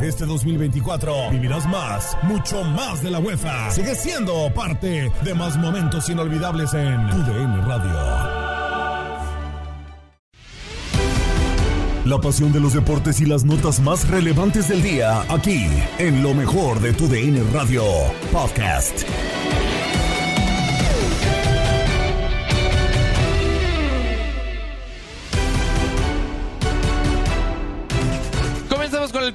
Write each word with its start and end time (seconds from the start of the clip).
Este 0.00 0.24
2024 0.26 1.30
vivirás 1.30 1.66
más, 1.68 2.16
mucho 2.22 2.64
más 2.64 3.02
de 3.02 3.10
la 3.10 3.18
UEFA. 3.18 3.70
Sigue 3.70 3.94
siendo 3.94 4.52
parte 4.54 5.10
de 5.22 5.34
más 5.34 5.56
momentos 5.56 6.08
inolvidables 6.08 6.72
en 6.74 7.08
tu 7.10 7.18
DN 7.18 7.60
Radio. 7.62 8.42
La 12.04 12.18
pasión 12.20 12.52
de 12.52 12.58
los 12.58 12.72
deportes 12.72 13.20
y 13.20 13.26
las 13.26 13.44
notas 13.44 13.78
más 13.78 14.08
relevantes 14.08 14.68
del 14.68 14.82
día, 14.82 15.22
aquí, 15.28 15.68
en 15.98 16.20
lo 16.20 16.34
mejor 16.34 16.80
de 16.80 16.92
tu 16.92 17.06
DN 17.06 17.40
Radio 17.52 17.84
Podcast. 18.32 19.04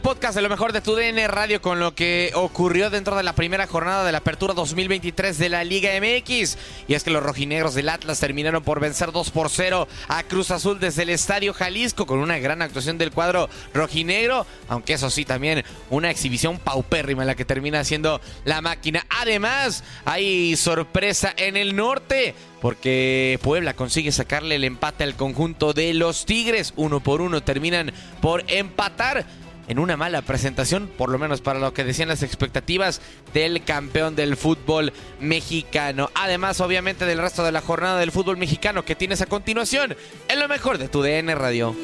Podcast 0.07 0.37
de 0.37 0.41
lo 0.41 0.47
mejor 0.47 0.71
de 0.71 0.79
tu 0.79 0.95
DN 0.95 1.27
Radio 1.27 1.61
con 1.61 1.81
lo 1.81 1.93
que 1.93 2.31
ocurrió 2.33 2.89
dentro 2.89 3.17
de 3.17 3.23
la 3.23 3.35
primera 3.35 3.67
jornada 3.67 4.05
de 4.05 4.13
la 4.13 4.19
apertura 4.19 4.53
2023 4.53 5.37
de 5.37 5.49
la 5.49 5.65
Liga 5.65 5.89
MX. 5.99 6.57
Y 6.87 6.93
es 6.93 7.03
que 7.03 7.11
los 7.11 7.21
rojinegros 7.21 7.73
del 7.73 7.89
Atlas 7.89 8.21
terminaron 8.21 8.63
por 8.63 8.79
vencer 8.79 9.11
2 9.11 9.31
por 9.31 9.49
0 9.49 9.85
a 10.07 10.23
Cruz 10.23 10.51
Azul 10.51 10.79
desde 10.79 11.03
el 11.03 11.09
Estadio 11.09 11.53
Jalisco 11.53 12.05
con 12.05 12.19
una 12.19 12.39
gran 12.39 12.61
actuación 12.61 12.97
del 12.97 13.11
cuadro 13.11 13.49
rojinegro, 13.73 14.45
aunque 14.69 14.93
eso 14.93 15.09
sí 15.09 15.25
también 15.25 15.65
una 15.89 16.09
exhibición 16.09 16.57
paupérrima 16.57 17.25
la 17.25 17.35
que 17.35 17.43
termina 17.43 17.81
haciendo 17.81 18.21
la 18.45 18.61
máquina. 18.61 19.05
Además, 19.09 19.83
hay 20.05 20.55
sorpresa 20.55 21.33
en 21.35 21.57
el 21.57 21.75
norte 21.75 22.33
porque 22.61 23.39
Puebla 23.43 23.73
consigue 23.73 24.13
sacarle 24.13 24.55
el 24.55 24.63
empate 24.63 25.03
al 25.03 25.15
conjunto 25.15 25.73
de 25.73 25.93
los 25.93 26.25
Tigres. 26.25 26.73
Uno 26.77 27.01
por 27.01 27.19
uno 27.19 27.41
terminan 27.43 27.91
por 28.21 28.45
empatar 28.47 29.25
en 29.67 29.79
una 29.79 29.97
mala 29.97 30.21
presentación, 30.21 30.87
por 30.87 31.09
lo 31.09 31.19
menos 31.19 31.41
para 31.41 31.59
lo 31.59 31.73
que 31.73 31.83
decían 31.83 32.09
las 32.09 32.23
expectativas 32.23 33.01
del 33.33 33.63
campeón 33.63 34.15
del 34.15 34.37
fútbol 34.37 34.93
mexicano. 35.19 36.09
Además, 36.15 36.61
obviamente, 36.61 37.05
del 37.05 37.19
resto 37.19 37.43
de 37.43 37.51
la 37.51 37.61
jornada 37.61 37.99
del 37.99 38.11
fútbol 38.11 38.37
mexicano 38.37 38.85
que 38.85 38.95
tienes 38.95 39.21
a 39.21 39.25
continuación 39.25 39.95
en 40.27 40.39
lo 40.39 40.47
mejor 40.47 40.77
de 40.77 40.87
tu 40.87 41.01
DN 41.01 41.35
Radio. 41.35 41.75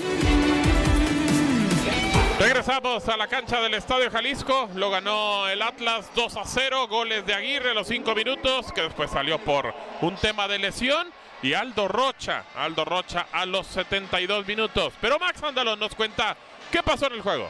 Regresamos 2.39 3.07
a 3.07 3.16
la 3.16 3.27
cancha 3.27 3.61
del 3.61 3.73
Estadio 3.75 4.11
Jalisco. 4.11 4.69
Lo 4.75 4.89
ganó 4.89 5.47
el 5.47 5.61
Atlas 5.61 6.09
2 6.15 6.35
a 6.38 6.45
0. 6.45 6.88
Goles 6.88 7.25
de 7.25 7.33
Aguirre 7.33 7.71
a 7.71 7.73
los 7.73 7.88
5 7.88 8.15
minutos, 8.15 8.71
que 8.73 8.81
después 8.81 9.11
salió 9.11 9.39
por 9.39 9.73
un 10.01 10.15
tema 10.15 10.47
de 10.47 10.59
lesión. 10.59 11.07
Y 11.41 11.53
Aldo 11.53 11.88
Rocha, 11.88 12.45
Aldo 12.55 12.85
Rocha 12.85 13.27
a 13.31 13.45
los 13.45 13.67
72 13.67 14.47
minutos. 14.47 14.94
Pero 15.00 15.19
Max 15.19 15.41
Andalón 15.44 15.79
nos 15.79 15.94
cuenta 15.95 16.35
qué 16.71 16.81
pasó 16.81 17.07
en 17.07 17.13
el 17.13 17.21
juego. 17.21 17.47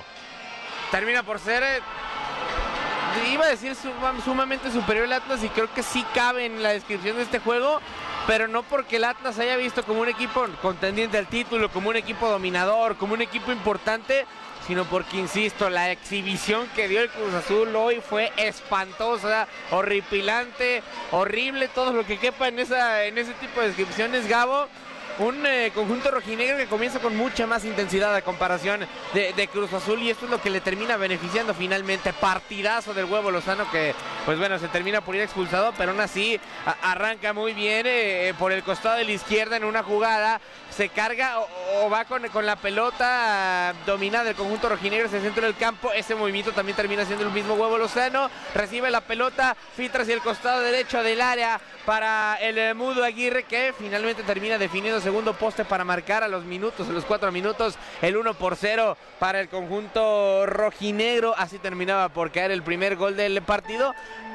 Termina 0.93 1.23
por 1.23 1.39
ser, 1.39 1.63
eh, 1.63 1.79
iba 3.33 3.45
a 3.45 3.49
decir 3.49 3.73
suma- 3.75 4.13
sumamente 4.23 4.71
superior 4.71 5.05
el 5.05 5.13
Atlas 5.13 5.43
y 5.43 5.49
creo 5.49 5.73
que 5.73 5.81
sí 5.81 6.05
cabe 6.13 6.45
en 6.45 6.61
la 6.61 6.69
descripción 6.69 7.17
de 7.17 7.23
este 7.23 7.39
juego. 7.39 7.81
Pero 8.27 8.47
no 8.47 8.61
porque 8.61 8.97
el 8.97 9.03
Atlas 9.05 9.39
haya 9.39 9.57
visto 9.57 9.83
como 9.83 10.01
un 10.01 10.07
equipo 10.07 10.45
contendiente 10.61 11.17
al 11.17 11.25
título, 11.25 11.69
como 11.69 11.89
un 11.89 11.95
equipo 11.95 12.29
dominador, 12.29 12.95
como 12.95 13.15
un 13.15 13.23
equipo 13.23 13.51
importante, 13.51 14.27
sino 14.67 14.85
porque, 14.85 15.17
insisto, 15.17 15.67
la 15.71 15.89
exhibición 15.91 16.69
que 16.75 16.87
dio 16.87 17.01
el 17.01 17.09
Cruz 17.09 17.33
Azul 17.33 17.75
hoy 17.75 18.01
fue 18.07 18.31
espantosa, 18.37 19.47
horripilante, 19.71 20.83
horrible, 21.11 21.69
todo 21.69 21.91
lo 21.91 22.05
que 22.05 22.19
quepa 22.19 22.49
en, 22.49 22.59
en 22.59 23.17
ese 23.17 23.33
tipo 23.41 23.59
de 23.61 23.67
descripciones, 23.69 24.27
Gabo. 24.27 24.67
Un 25.19 25.45
eh, 25.45 25.71
conjunto 25.75 26.09
rojinegro 26.09 26.57
que 26.57 26.65
comienza 26.65 26.97
con 26.99 27.15
mucha 27.15 27.45
más 27.45 27.65
intensidad 27.65 28.15
a 28.15 28.23
comparación 28.23 28.79
de, 29.13 29.47
Cruz 29.51 29.71
Azul 29.71 30.01
y 30.01 30.09
esto 30.09 30.25
es 30.25 30.31
lo 30.31 30.41
que 30.41 30.49
le 30.49 30.59
termina 30.59 30.97
beneficiando 30.97 31.53
finalmente. 31.53 32.13
Partidazo 32.13 32.95
del 32.95 33.05
huevo 33.05 33.29
Lozano 33.29 33.69
que, 33.69 33.93
pues 34.25 34.39
bueno, 34.39 34.57
se 34.57 34.69
termina 34.69 35.01
por 35.01 35.15
ir 35.15 35.21
expulsado, 35.21 35.71
pero 35.77 35.91
aún 35.91 36.01
así 36.01 36.39
arranca 36.81 37.31
muy 37.31 37.53
bien 37.53 37.85
eh, 37.87 38.33
por 38.39 38.51
el 38.51 38.63
costado 38.63 38.97
de 38.97 39.05
la 39.05 39.11
izquierda 39.11 39.57
en 39.57 39.65
una 39.65 39.83
jugada. 39.83 40.41
Se 40.75 40.89
carga 40.89 41.39
o, 41.39 41.89
va 41.89 42.05
con, 42.05 42.27
con 42.29 42.47
la 42.47 42.55
pelota 42.55 43.75
dominada 43.85 44.23
del 44.23 44.35
conjunto 44.35 44.69
rojinegro 44.69 45.05
hacia 45.05 45.17
el 45.17 45.23
centro 45.23 45.43
del 45.43 45.55
campo. 45.55 45.91
Ese 45.91 46.15
movimiento 46.15 46.51
también 46.51 46.75
termina 46.75 47.05
siendo 47.05 47.25
el 47.25 47.31
mismo 47.31 47.53
huevo 47.53 47.77
Lozano. 47.77 48.29
Recibe 48.55 48.89
la 48.89 49.01
pelota, 49.01 49.55
filtra 49.75 50.01
hacia 50.01 50.15
el 50.15 50.21
costado 50.21 50.61
derecho 50.61 51.03
del 51.03 51.21
área 51.21 51.61
para 51.85 52.37
el 52.41 52.57
eh, 52.57 52.73
Mudo 52.73 53.03
Aguirre 53.03 53.43
que 53.43 53.73
finalmente 53.77 54.23
termina 54.23 54.57
definiendo 54.57 55.01
segundo 55.01 55.33
poste 55.33 55.65
para 55.65 55.83
marcar 55.83 56.23
a 56.23 56.27
los 56.27 56.45
minutos, 56.45 56.87
a 56.87 56.91
los 56.91 57.05
cuatro 57.05 57.31
minutos, 57.31 57.75
el 58.01 58.17
1 58.17 58.33
por 58.35 58.55
0 58.55 58.97
para 59.19 59.39
el 59.39 59.49
conjunto 59.49 60.45
rojinegro. 60.45 61.35
Así 61.37 61.59
terminaba 61.59 62.09
por 62.09 62.31
caer 62.31 62.51
el 62.51 62.63
primer 62.63 62.95
gol 62.95 63.15
del 63.15 63.41
partido. 63.43 63.93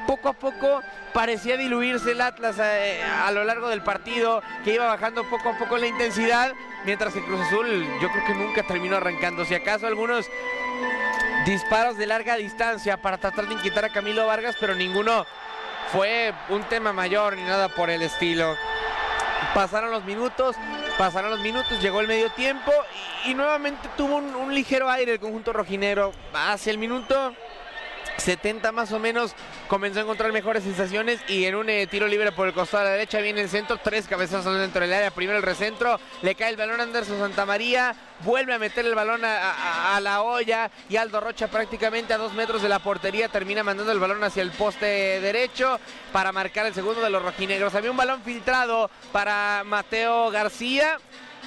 Poco 0.09 0.29
a 0.29 0.33
poco 0.33 0.81
parecía 1.13 1.55
diluirse 1.55 2.13
el 2.13 2.21
Atlas 2.21 2.55
eh, 2.57 2.99
a 3.03 3.29
lo 3.29 3.43
largo 3.43 3.69
del 3.69 3.83
partido, 3.83 4.41
que 4.63 4.73
iba 4.73 4.87
bajando 4.87 5.23
poco 5.29 5.49
a 5.49 5.57
poco 5.59 5.77
la 5.77 5.85
intensidad, 5.85 6.51
mientras 6.83 7.13
que 7.13 7.23
Cruz 7.23 7.39
Azul 7.41 7.87
yo 8.01 8.09
creo 8.09 8.25
que 8.25 8.33
nunca 8.33 8.63
terminó 8.63 8.97
arrancando. 8.97 9.45
Si 9.45 9.53
acaso 9.53 9.85
algunos 9.85 10.25
disparos 11.45 11.95
de 11.99 12.07
larga 12.07 12.37
distancia 12.37 12.97
para 12.97 13.19
tratar 13.19 13.47
de 13.47 13.53
inquietar 13.53 13.85
a 13.85 13.89
Camilo 13.89 14.25
Vargas, 14.25 14.55
pero 14.59 14.73
ninguno 14.73 15.27
fue 15.91 16.33
un 16.49 16.63
tema 16.63 16.91
mayor 16.91 17.37
ni 17.37 17.43
nada 17.43 17.69
por 17.69 17.91
el 17.91 18.01
estilo. 18.01 18.55
Pasaron 19.53 19.91
los 19.91 20.05
minutos, 20.05 20.55
pasaron 20.97 21.29
los 21.29 21.41
minutos, 21.41 21.79
llegó 21.83 22.01
el 22.01 22.07
medio 22.07 22.31
tiempo 22.31 22.71
y 23.25 23.35
nuevamente 23.35 23.87
tuvo 23.95 24.15
un, 24.15 24.33
un 24.33 24.55
ligero 24.55 24.89
aire 24.89 25.11
el 25.11 25.19
conjunto 25.19 25.53
rojinegro. 25.53 26.13
Hacia 26.33 26.71
el 26.71 26.79
minuto 26.79 27.35
70 28.19 28.71
más 28.71 28.91
o 28.91 28.99
menos 28.99 29.33
comenzó 29.67 29.99
a 29.99 30.03
encontrar 30.03 30.31
mejores 30.31 30.63
sensaciones 30.63 31.19
y 31.27 31.45
en 31.45 31.55
un 31.55 31.69
eh, 31.69 31.87
tiro 31.87 32.07
libre 32.07 32.31
por 32.31 32.47
el 32.47 32.53
costado 32.53 32.83
de 32.83 32.89
la 32.89 32.95
derecha 32.97 33.19
viene 33.19 33.41
el 33.41 33.49
centro, 33.49 33.77
tres 33.77 34.07
cabezazos 34.07 34.57
dentro 34.59 34.81
del 34.81 34.93
área, 34.93 35.11
primero 35.11 35.37
el 35.37 35.43
recentro, 35.43 35.99
le 36.21 36.35
cae 36.35 36.49
el 36.49 36.57
balón 36.57 36.79
a 36.79 36.83
Anderson 36.83 37.19
Santamaría, 37.19 37.95
vuelve 38.21 38.53
a 38.53 38.59
meter 38.59 38.85
el 38.85 38.95
balón 38.95 39.23
a, 39.25 39.51
a- 39.51 39.95
a 39.95 39.99
la 40.01 40.21
olla 40.21 40.69
y 40.89 40.97
Aldo 40.97 41.19
Rocha 41.19 41.47
prácticamente 41.47 42.13
a 42.13 42.17
dos 42.17 42.33
metros 42.33 42.61
de 42.61 42.69
la 42.69 42.79
portería 42.79 43.29
termina 43.29 43.63
mandando 43.63 43.91
el 43.91 43.99
balón 43.99 44.23
hacia 44.23 44.43
el 44.43 44.51
poste 44.51 44.85
derecho 45.21 45.79
para 46.11 46.31
marcar 46.31 46.65
el 46.65 46.73
segundo 46.73 47.01
de 47.01 47.09
los 47.09 47.21
rojinegros. 47.23 47.75
Había 47.75 47.91
un 47.91 47.97
balón 47.97 48.21
filtrado 48.23 48.89
para 49.11 49.63
Mateo 49.65 50.31
García 50.31 50.97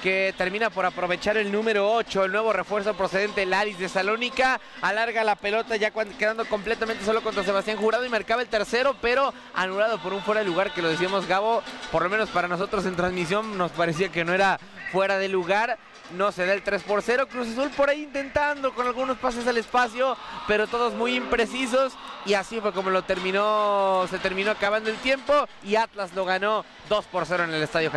que 0.03 0.33
termina 0.37 0.69
por 0.69 0.85
aprovechar 0.85 1.37
el 1.37 1.49
número 1.49 1.89
8, 1.93 2.25
el 2.25 2.33
nuevo 2.33 2.51
refuerzo 2.51 2.93
procedente 2.93 3.45
Laris 3.45 3.79
de 3.79 3.87
Salónica, 3.87 4.59
alarga 4.81 5.23
la 5.23 5.37
pelota 5.37 5.77
ya 5.77 5.91
quedando 5.91 6.43
completamente 6.43 7.05
solo 7.05 7.21
contra 7.21 7.45
Sebastián 7.45 7.77
Jurado 7.77 8.05
y 8.05 8.09
marcaba 8.09 8.41
el 8.41 8.49
tercero, 8.49 8.97
pero 9.01 9.33
anulado 9.53 9.99
por 9.99 10.11
un 10.11 10.21
fuera 10.21 10.41
de 10.41 10.45
lugar 10.45 10.73
que 10.73 10.81
lo 10.81 10.89
decíamos 10.89 11.25
Gabo, 11.25 11.63
por 11.89 12.03
lo 12.03 12.09
menos 12.09 12.29
para 12.29 12.49
nosotros 12.49 12.85
en 12.85 12.97
transmisión 12.97 13.57
nos 13.57 13.71
parecía 13.71 14.09
que 14.09 14.25
no 14.25 14.33
era 14.33 14.59
fuera 14.91 15.17
de 15.17 15.29
lugar. 15.29 15.79
No 16.17 16.31
se 16.33 16.45
da 16.45 16.53
el 16.53 16.61
3 16.61 16.83
por 16.83 17.01
0. 17.01 17.27
Cruz 17.27 17.47
Azul 17.47 17.71
por 17.71 17.89
ahí 17.89 18.03
intentando 18.03 18.73
con 18.75 18.85
algunos 18.85 19.17
pases 19.17 19.47
al 19.47 19.57
espacio, 19.57 20.15
pero 20.47 20.67
todos 20.67 20.93
muy 20.93 21.15
imprecisos. 21.15 21.93
Y 22.25 22.33
así 22.35 22.59
fue 22.59 22.73
como 22.73 22.89
lo 22.89 23.03
terminó, 23.03 24.05
se 24.09 24.19
terminó 24.19 24.51
acabando 24.51 24.89
el 24.89 24.97
tiempo. 24.97 25.33
Y 25.63 25.77
Atlas 25.77 26.13
lo 26.13 26.25
ganó 26.25 26.65
2 26.89 27.05
por 27.05 27.25
0 27.25 27.45
en 27.45 27.53
el 27.53 27.63
estadio. 27.63 27.89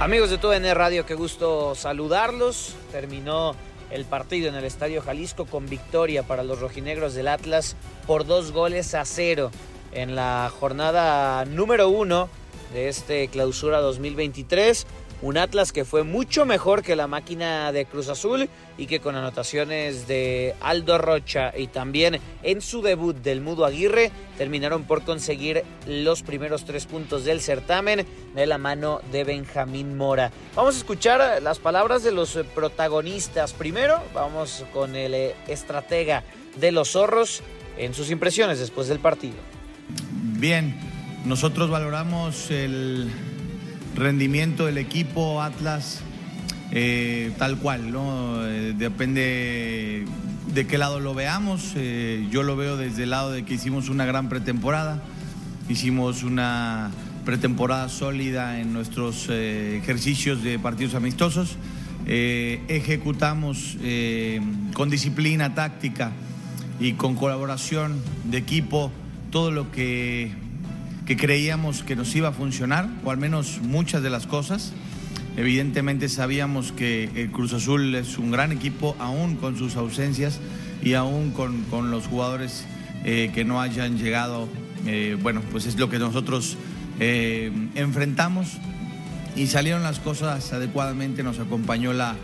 Amigos 0.00 0.28
de 0.28 0.38
TUDN 0.38 0.74
Radio, 0.74 1.06
qué 1.06 1.14
gusto 1.14 1.76
saludarlos. 1.76 2.74
Terminó 2.90 3.54
el 3.90 4.04
partido 4.04 4.48
en 4.48 4.56
el 4.56 4.64
Estadio 4.64 5.00
Jalisco 5.00 5.46
con 5.46 5.66
victoria 5.68 6.24
para 6.24 6.42
los 6.42 6.60
rojinegros 6.60 7.14
del 7.14 7.28
Atlas 7.28 7.76
por 8.04 8.26
dos 8.26 8.50
goles 8.50 8.94
a 8.94 9.04
cero 9.04 9.52
en 9.92 10.16
la 10.16 10.50
jornada 10.58 11.44
número 11.44 11.88
uno 11.88 12.28
de 12.72 12.88
este 12.88 13.28
clausura 13.28 13.78
2023. 13.78 14.84
Un 15.22 15.38
Atlas 15.38 15.72
que 15.72 15.84
fue 15.84 16.02
mucho 16.02 16.44
mejor 16.44 16.82
que 16.82 16.96
la 16.96 17.06
máquina 17.06 17.72
de 17.72 17.86
Cruz 17.86 18.08
Azul 18.08 18.48
y 18.76 18.86
que 18.86 19.00
con 19.00 19.16
anotaciones 19.16 20.06
de 20.06 20.54
Aldo 20.60 20.98
Rocha 20.98 21.52
y 21.56 21.68
también 21.68 22.20
en 22.42 22.60
su 22.60 22.82
debut 22.82 23.16
del 23.16 23.40
Mudo 23.40 23.64
Aguirre 23.64 24.10
terminaron 24.36 24.84
por 24.84 25.02
conseguir 25.02 25.62
los 25.86 26.22
primeros 26.22 26.64
tres 26.64 26.86
puntos 26.86 27.24
del 27.24 27.40
certamen 27.40 28.06
de 28.34 28.46
la 28.46 28.58
mano 28.58 29.00
de 29.12 29.24
Benjamín 29.24 29.96
Mora. 29.96 30.30
Vamos 30.54 30.74
a 30.74 30.78
escuchar 30.78 31.42
las 31.42 31.58
palabras 31.58 32.02
de 32.02 32.12
los 32.12 32.38
protagonistas. 32.54 33.52
Primero 33.52 34.02
vamos 34.12 34.64
con 34.72 34.96
el 34.96 35.14
eh, 35.14 35.34
estratega 35.48 36.22
de 36.56 36.72
los 36.72 36.90
zorros 36.90 37.42
en 37.78 37.94
sus 37.94 38.10
impresiones 38.10 38.58
después 38.58 38.88
del 38.88 38.98
partido. 38.98 39.36
Bien, 40.12 40.78
nosotros 41.24 41.70
valoramos 41.70 42.50
el 42.50 43.10
rendimiento 43.94 44.66
del 44.66 44.78
equipo 44.78 45.42
Atlas 45.42 46.02
eh, 46.76 47.30
tal 47.38 47.58
cual, 47.58 47.92
¿no? 47.92 48.44
Eh, 48.44 48.74
depende 48.76 50.04
de 50.52 50.66
qué 50.66 50.76
lado 50.76 50.98
lo 50.98 51.14
veamos. 51.14 51.72
Eh, 51.76 52.26
yo 52.32 52.42
lo 52.42 52.56
veo 52.56 52.76
desde 52.76 53.04
el 53.04 53.10
lado 53.10 53.30
de 53.30 53.44
que 53.44 53.54
hicimos 53.54 53.88
una 53.88 54.04
gran 54.06 54.28
pretemporada, 54.28 55.00
hicimos 55.68 56.24
una 56.24 56.90
pretemporada 57.24 57.88
sólida 57.88 58.60
en 58.60 58.72
nuestros 58.72 59.28
ejercicios 59.30 60.42
de 60.42 60.58
partidos 60.58 60.94
amistosos, 60.94 61.56
ejecutamos 62.06 63.78
con 64.74 64.90
disciplina 64.90 65.54
táctica 65.54 66.12
y 66.80 66.92
con 66.92 67.14
colaboración 67.14 68.02
de 68.24 68.36
equipo 68.36 68.92
todo 69.30 69.52
lo 69.52 69.72
que 69.72 70.32
que 71.06 71.16
creíamos 71.16 71.82
que 71.82 71.96
nos 71.96 72.14
iba 72.14 72.28
a 72.28 72.32
funcionar, 72.32 72.88
o 73.04 73.10
al 73.10 73.18
menos 73.18 73.60
muchas 73.62 74.02
de 74.02 74.10
las 74.10 74.26
cosas. 74.26 74.72
Evidentemente 75.36 76.08
sabíamos 76.08 76.72
que 76.72 77.10
el 77.14 77.30
Cruz 77.30 77.52
Azul 77.52 77.94
es 77.94 78.18
un 78.18 78.30
gran 78.30 78.52
equipo, 78.52 78.96
aún 78.98 79.36
con 79.36 79.58
sus 79.58 79.76
ausencias 79.76 80.40
y 80.82 80.94
aún 80.94 81.32
con, 81.32 81.62
con 81.64 81.90
los 81.90 82.06
jugadores 82.06 82.64
eh, 83.04 83.30
que 83.34 83.44
no 83.44 83.60
hayan 83.60 83.98
llegado. 83.98 84.48
eh, 84.86 85.16
bueno, 85.20 85.42
pues 85.50 85.66
es 85.66 85.78
lo 85.78 85.88
que 85.88 85.98
nosotros 85.98 86.56
eh, 87.00 87.50
enfrentamos 87.74 88.58
y 89.34 89.46
salieron 89.48 89.82
las 89.82 89.98
cosas 89.98 90.52
adecuadamente, 90.52 91.22
nos 91.22 91.38
acompañó 91.38 91.92
la, 91.92 92.16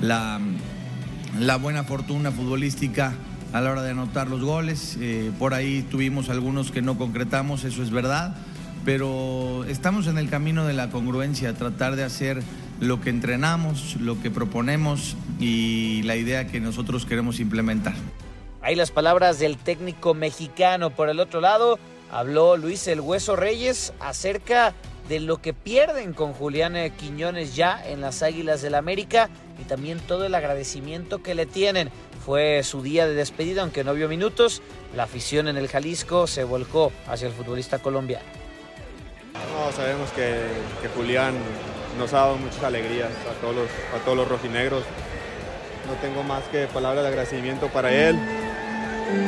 la 0.00 1.56
buena 1.56 1.84
fortuna 1.84 2.32
futbolística 2.32 3.14
a 3.52 3.60
la 3.60 3.70
hora 3.70 3.82
de 3.82 3.90
anotar 3.90 4.28
los 4.28 4.42
goles. 4.42 4.96
Eh, 5.00 5.30
por 5.38 5.54
ahí 5.54 5.82
tuvimos 5.90 6.28
algunos 6.28 6.70
que 6.70 6.82
no 6.82 6.98
concretamos, 6.98 7.64
eso 7.64 7.82
es 7.82 7.90
verdad, 7.90 8.36
pero 8.84 9.64
estamos 9.64 10.06
en 10.06 10.18
el 10.18 10.28
camino 10.28 10.66
de 10.66 10.74
la 10.74 10.90
congruencia, 10.90 11.54
tratar 11.54 11.96
de 11.96 12.04
hacer 12.04 12.42
lo 12.80 13.00
que 13.00 13.10
entrenamos, 13.10 13.96
lo 13.96 14.20
que 14.20 14.30
proponemos 14.30 15.16
y 15.40 16.02
la 16.02 16.16
idea 16.16 16.46
que 16.46 16.60
nosotros 16.60 17.06
queremos 17.06 17.40
implementar. 17.40 17.94
Ahí 18.62 18.74
las 18.74 18.90
palabras 18.90 19.38
del 19.38 19.56
técnico 19.56 20.14
mexicano. 20.14 20.90
Por 20.90 21.08
el 21.08 21.20
otro 21.20 21.40
lado, 21.40 21.78
habló 22.10 22.56
Luis 22.56 22.86
El 22.88 23.00
Hueso 23.00 23.36
Reyes 23.36 23.92
acerca 24.00 24.74
de 25.08 25.20
lo 25.20 25.40
que 25.40 25.54
pierden 25.54 26.12
con 26.12 26.32
Julián 26.34 26.76
eh, 26.76 26.92
Quiñones 26.94 27.56
ya 27.56 27.82
en 27.84 28.00
las 28.00 28.22
Águilas 28.22 28.60
del 28.60 28.74
América 28.74 29.30
y 29.58 29.64
también 29.64 29.98
todo 30.00 30.26
el 30.26 30.34
agradecimiento 30.34 31.22
que 31.22 31.34
le 31.34 31.46
tienen. 31.46 31.88
Fue 32.28 32.62
su 32.62 32.82
día 32.82 33.06
de 33.06 33.14
despedida, 33.14 33.62
aunque 33.62 33.84
no 33.84 33.94
vio 33.94 34.06
minutos. 34.06 34.60
La 34.94 35.04
afición 35.04 35.48
en 35.48 35.56
el 35.56 35.66
Jalisco 35.66 36.26
se 36.26 36.44
volcó 36.44 36.92
hacia 37.06 37.26
el 37.26 37.32
futbolista 37.32 37.78
colombiano. 37.78 38.26
No, 39.32 39.72
sabemos 39.72 40.10
que, 40.10 40.36
que 40.82 40.88
Julián 40.94 41.32
nos 41.98 42.12
ha 42.12 42.18
dado 42.18 42.36
muchas 42.36 42.62
alegrías 42.62 43.08
a 43.30 43.40
todos, 43.40 43.54
los, 43.56 43.68
a 43.98 44.04
todos 44.04 44.18
los 44.18 44.28
rojinegros. 44.28 44.82
No 45.86 45.94
tengo 46.02 46.22
más 46.22 46.42
que 46.52 46.66
palabras 46.66 47.02
de 47.04 47.08
agradecimiento 47.08 47.68
para 47.68 47.90
él. 47.90 48.18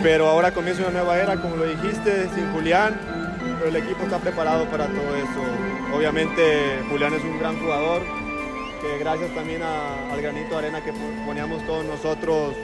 Pero 0.03 0.29
ahora 0.29 0.53
comienza 0.53 0.83
una 0.83 0.91
nueva 0.91 1.19
era, 1.19 1.41
como 1.41 1.57
lo 1.57 1.65
dijiste, 1.65 2.29
sin 2.35 2.53
Julián, 2.53 3.01
pero 3.61 3.71
el 3.71 3.77
equipo 3.77 4.03
está 4.03 4.19
preparado 4.19 4.67
para 4.67 4.85
todo 4.85 5.17
eso. 5.17 5.97
Obviamente 5.97 6.83
Julián 6.91 7.15
es 7.15 7.23
un 7.25 7.39
gran 7.39 7.59
jugador, 7.59 8.03
que 8.83 8.99
gracias 8.99 9.35
también 9.35 9.63
al 9.63 10.21
granito 10.21 10.51
de 10.51 10.57
arena 10.59 10.85
que 10.85 10.93
po- 10.93 11.25
poníamos 11.25 11.65
todos 11.67 11.83
nosotros, 11.87 12.55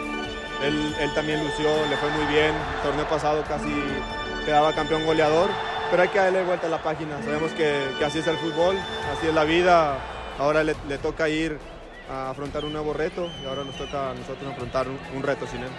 él, 0.63 1.11
también 1.15 1.43
lució, 1.45 1.69
le 1.89 1.97
fue 1.97 2.11
muy 2.11 2.27
bien. 2.27 2.55
El 2.55 2.83
torneo 2.83 3.09
pasado 3.09 3.43
casi 3.47 3.73
quedaba 4.45 4.73
campeón 4.73 5.05
goleador, 5.05 5.51
pero 5.91 6.03
hay 6.03 6.09
que 6.09 6.19
darle 6.19 6.45
vuelta 6.45 6.67
a 6.67 6.71
la 6.71 6.83
página. 6.83 7.23
Sabemos 7.23 7.53
que, 7.53 7.89
así 8.05 8.19
es 8.19 8.27
el 8.27 8.37
fútbol, 8.39 8.77
así 9.17 9.29
es 9.29 9.35
la 9.35 9.45
vida. 9.45 9.99
Ahora 10.39 10.65
le, 10.65 10.75
toca 10.99 11.29
ir 11.29 11.59
a 12.11 12.31
afrontar 12.31 12.65
un 12.65 12.73
nuevo 12.73 12.93
reto 12.93 13.29
y 13.43 13.47
ahora 13.47 13.65
nos 13.65 13.77
toca 13.77 14.11
a 14.11 14.15
nosotros 14.15 14.53
afrontar 14.53 14.89
un, 14.89 14.99
un 15.15 15.23
reto 15.23 15.47
sin 15.47 15.63
él. 15.63 15.71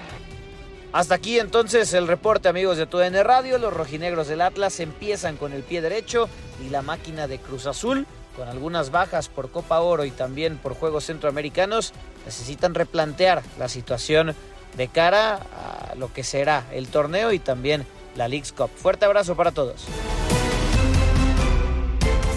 Hasta 0.94 1.16
aquí 1.16 1.38
entonces 1.38 1.94
el 1.94 2.08
reporte 2.08 2.50
amigos 2.50 2.78
de 2.78 2.88
TUDN 2.88 3.24
Radio. 3.24 3.58
Los 3.58 3.74
rojinegros 3.74 4.28
del 4.28 4.42
Atlas 4.42 4.80
empiezan 4.80 5.38
con 5.38 5.54
el 5.54 5.64
pie 5.64 5.82
derecho 5.82 6.30
y 6.66 6.70
la 6.70 6.82
máquina 6.82 7.28
de 7.28 7.40
Cruz 7.40 7.68
Azul, 7.68 8.08
con 8.36 8.48
algunas 8.48 8.90
bajas 8.90 9.28
por 9.28 9.52
Copa 9.52 9.80
Oro 9.80 10.06
y 10.06 10.12
también 10.12 10.58
por 10.58 10.74
Juegos 10.74 11.06
Centroamericanos, 11.06 11.94
necesitan 12.26 12.74
replantear 12.74 13.44
la 13.60 13.68
situación 13.68 14.34
de 14.78 14.88
cara 14.88 15.40
a 15.92 15.96
lo 15.96 16.14
que 16.14 16.24
será 16.24 16.66
el 16.72 16.88
torneo 16.88 17.34
y 17.34 17.40
también 17.40 17.86
la 18.16 18.28
Leagues 18.28 18.54
Cup. 18.54 18.70
Fuerte 18.76 19.06
abrazo 19.06 19.36
para 19.36 19.52
todos. 19.52 19.86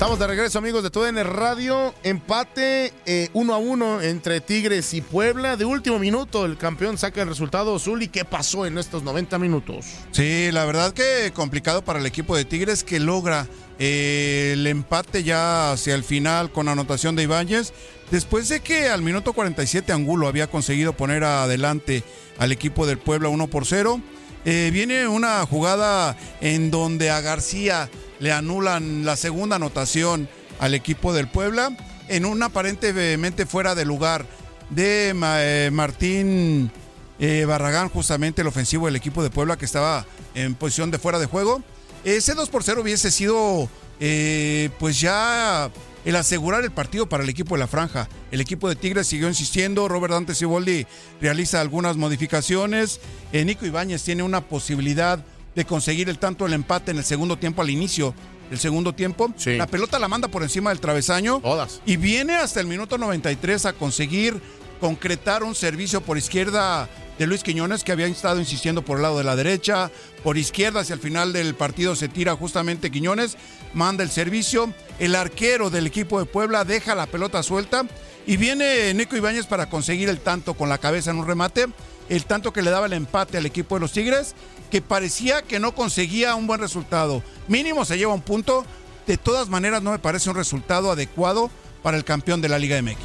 Estamos 0.01 0.19
de 0.19 0.29
regreso, 0.29 0.57
amigos 0.57 0.83
de 0.83 0.89
TUDN 0.89 1.23
Radio. 1.25 1.93
Empate 2.05 2.95
eh, 3.05 3.29
uno 3.35 3.53
a 3.53 3.59
uno 3.59 4.01
entre 4.01 4.41
Tigres 4.41 4.95
y 4.95 5.03
Puebla. 5.03 5.59
De 5.59 5.67
último 5.67 5.99
minuto, 5.99 6.47
el 6.47 6.57
campeón 6.57 6.97
saca 6.97 7.21
el 7.21 7.29
resultado. 7.29 7.79
¿Y 8.01 8.09
qué 8.09 8.25
pasó 8.25 8.65
en 8.65 8.79
estos 8.79 9.03
90 9.03 9.39
minutos? 9.39 9.85
Sí, 10.13 10.51
la 10.53 10.65
verdad 10.65 10.95
que 10.95 11.33
complicado 11.35 11.85
para 11.85 11.99
el 11.99 12.07
equipo 12.07 12.35
de 12.35 12.47
Tigres 12.47 12.83
que 12.83 12.99
logra 12.99 13.47
eh, 13.79 14.53
el 14.55 14.67
empate 14.67 15.23
ya 15.23 15.73
hacia 15.73 15.95
el 15.97 16.03
final 16.03 16.51
con 16.51 16.71
anotación 16.71 17.15
de 17.15 17.25
Ibáñez. 17.25 17.75
Después 18.11 18.49
de 18.49 18.61
que 18.61 18.89
al 18.89 19.03
minuto 19.03 19.35
47 19.35 19.93
Angulo 19.93 20.29
había 20.29 20.47
conseguido 20.47 20.95
poner 20.95 21.25
adelante 21.25 22.05
al 22.39 22.53
equipo 22.53 22.87
del 22.87 22.97
Puebla 22.97 23.29
1 23.29 23.49
por 23.49 23.67
0. 23.67 24.01
eh, 24.47 24.71
viene 24.73 25.07
una 25.09 25.45
jugada 25.45 26.17
en 26.41 26.71
donde 26.71 27.11
a 27.11 27.21
García 27.21 27.91
le 28.21 28.33
anulan 28.33 29.05
la 29.05 29.17
segunda 29.17 29.57
anotación 29.57 30.29
al 30.61 30.75
equipo 30.75 31.13
del 31.13 31.27
Puebla 31.27 31.77
en 32.09 32.27
un 32.27 32.43
aparentemente 32.43 33.47
fuera 33.47 33.75
de 33.75 33.85
lugar 33.85 34.27
de 34.69 35.11
eh, 35.11 35.71
Martín 35.73 36.71
eh, 37.19 37.45
Barragán, 37.47 37.89
justamente 37.89 38.43
el 38.43 38.49
ofensivo 38.49 38.87
del 38.87 38.97
equipo 38.97 39.23
de 39.23 39.31
Puebla 39.31 39.57
que 39.57 39.65
estaba 39.65 40.07
en 40.35 40.55
posición 40.55 40.91
de 40.91 40.99
fuera 40.99 41.19
de 41.19 41.27
juego. 41.27 41.63
Ese 42.05 42.35
2 42.35 42.49
por 42.51 42.63
0 42.63 42.83
hubiese 42.83 43.11
sido 43.11 43.69
eh, 44.01 44.71
pues 44.79 45.01
ya 45.01 45.71
el 46.05 46.17
asegurar 46.17 46.65
el 46.65 46.71
partido 46.71 47.09
para 47.09 47.23
el 47.23 47.29
equipo 47.29 47.55
de 47.55 47.61
la 47.61 47.67
franja. 47.67 48.09
El 48.31 48.41
equipo 48.41 48.69
de 48.69 48.77
Tigres 48.77 49.07
siguió 49.07 49.29
insistiendo, 49.29 49.89
Robert 49.89 50.15
Dante 50.15 50.35
Ciboldi 50.35 50.87
realiza 51.21 51.61
algunas 51.61 51.97
modificaciones, 51.97 53.01
Nico 53.33 53.67
Ibáñez 53.67 54.03
tiene 54.03 54.23
una 54.23 54.41
posibilidad 54.41 55.23
de 55.55 55.65
conseguir 55.65 56.09
el 56.09 56.19
tanto 56.19 56.45
del 56.45 56.55
empate 56.55 56.91
en 56.91 56.99
el 56.99 57.05
segundo 57.05 57.39
tiempo 57.39 57.63
al 57.63 57.71
inicio 57.71 58.15
del 58.51 58.59
segundo 58.59 58.95
tiempo. 58.95 59.33
La 59.59 59.67
pelota 59.67 59.99
la 59.99 60.09
manda 60.09 60.29
por 60.29 60.43
encima 60.43 60.71
del 60.71 60.81
travesaño. 60.81 61.41
Y 61.87 61.97
viene 61.97 62.37
hasta 62.37 62.61
el 62.61 62.67
minuto 62.67 62.99
93 62.99 63.67
a 63.67 63.73
conseguir 63.73 64.41
concretar 64.81 65.43
un 65.43 65.55
servicio 65.55 66.01
por 66.01 66.17
izquierda 66.19 66.89
de 67.19 67.27
Luis 67.27 67.43
Quiñones, 67.43 67.85
que 67.85 67.93
había 67.93 68.07
estado 68.07 68.41
insistiendo 68.41 68.83
por 68.83 68.97
el 68.97 69.03
lado 69.03 69.19
de 69.19 69.25
la 69.25 69.37
derecha, 69.37 69.91
por 70.25 70.39
izquierda 70.39 70.81
hacia 70.81 70.95
el 70.95 71.01
final 71.01 71.35
del 71.35 71.55
partido 71.55 71.95
se 71.95 72.09
tira 72.09 72.35
justamente 72.35 72.91
Quiñones, 72.91 73.37
manda 73.75 74.03
el 74.03 74.11
servicio, 74.11 74.73
el 74.99 75.15
arquero 75.15 75.69
del 75.69 75.87
equipo 75.87 76.19
de 76.19 76.25
Puebla 76.25 76.65
deja 76.65 76.95
la 76.95 77.07
pelota 77.07 77.43
suelta 77.43 77.85
y 78.27 78.39
viene 78.39 78.95
Nico 78.95 79.17
Ibáñez 79.17 79.45
para 79.47 79.69
conseguir 79.69 80.09
el 80.09 80.21
tanto 80.21 80.55
con 80.55 80.71
la 80.71 80.79
cabeza 80.79 81.11
en 81.11 81.19
un 81.19 81.27
remate, 81.27 81.67
el 82.11 82.27
tanto 82.27 82.53
que 82.53 82.61
le 82.61 82.71
daba 82.71 82.87
el 82.87 82.93
empate 82.93 83.39
al 83.39 83.47
equipo 83.47 83.77
de 83.77 83.81
los 83.81 83.93
Tigres, 83.93 84.35
que 84.71 84.83
parecía 84.83 85.43
que 85.43 85.61
no 85.61 85.75
conseguía 85.75 86.35
un 86.35 86.47
buen 86.47 86.61
resultado. 86.61 87.23
Mínimo 87.49 87.85
se 87.85 87.97
lleva 87.97 88.13
un 88.13 88.21
punto, 88.21 88.67
de 89.07 89.17
todas 89.17 89.49
maneras 89.49 89.83
no 89.83 89.93
me 89.93 89.99
parece 89.99 90.29
un 90.29 90.37
resultado 90.37 90.91
adecuado 90.91 91.51
para 91.83 91.97
el 91.97 92.05
campeón 92.05 92.43
de 92.43 92.49
la 92.49 92.59
Liga 92.59 92.81
MX. 92.83 92.99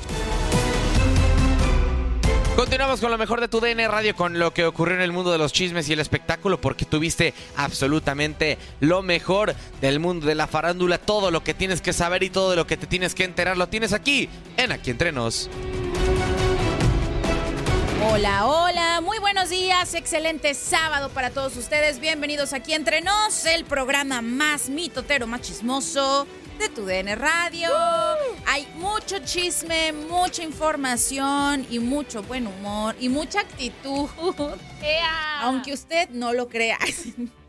Continuamos 2.56 3.02
con 3.02 3.12
lo 3.12 3.18
mejor 3.18 3.42
de 3.42 3.50
tu 3.50 3.60
DN 3.60 3.86
Radio, 3.88 4.16
con 4.16 4.40
lo 4.40 4.54
que 4.54 4.66
ocurrió 4.66 4.96
en 4.96 5.02
el 5.02 5.12
mundo 5.12 5.32
de 5.32 5.38
los 5.38 5.52
chismes 5.52 5.90
y 5.90 5.94
el 5.94 6.00
espectáculo, 6.00 6.60
porque 6.60 6.86
tuviste 6.86 7.34
absolutamente 7.58 8.58
lo 8.80 9.04
mejor 9.04 9.54
del 9.82 10.00
mundo 10.00 10.26
de 10.26 10.36
la 10.36 10.48
farándula. 10.48 10.98
Todo 10.98 11.32
lo 11.32 11.44
que 11.44 11.54
tienes 11.54 11.82
que 11.82 11.94
saber 11.94 12.24
y 12.24 12.30
todo 12.30 12.56
lo 12.56 12.66
que 12.66 12.78
te 12.78 12.88
tienes 12.88 13.14
que 13.14 13.26
enterar 13.26 13.58
lo 13.58 13.68
tienes 13.68 13.92
aquí, 13.92 14.30
en 14.56 14.72
Aquí 14.72 14.90
Entre 14.90 15.12
Nos. 15.12 15.50
Hola, 18.04 18.46
hola, 18.46 19.02
muy 19.02 19.20
buenos 19.20 19.50
días, 19.50 19.94
excelente 19.94 20.54
sábado 20.54 21.10
para 21.10 21.30
todos 21.30 21.56
ustedes. 21.56 22.00
Bienvenidos 22.00 22.52
aquí 22.52 22.74
Entre 22.74 23.02
Nos, 23.02 23.46
el 23.46 23.64
programa 23.64 24.22
más 24.22 24.70
mitotero, 24.70 25.28
más 25.28 25.42
chismoso 25.42 26.28
de 26.60 26.70
tu 26.70 26.86
DN 26.86 27.16
Radio. 27.16 27.70
Hay 28.48 28.68
mucho 28.76 29.20
chisme, 29.20 29.94
mucha 29.94 30.44
información 30.44 31.66
y 31.70 31.80
mucho 31.80 32.22
buen 32.24 32.48
humor 32.48 32.96
y 33.00 33.08
mucha 33.08 33.40
actitud. 33.40 34.10
Aunque 35.42 35.74
usted 35.74 36.10
no 36.10 36.34
lo 36.34 36.50
crea. 36.50 36.78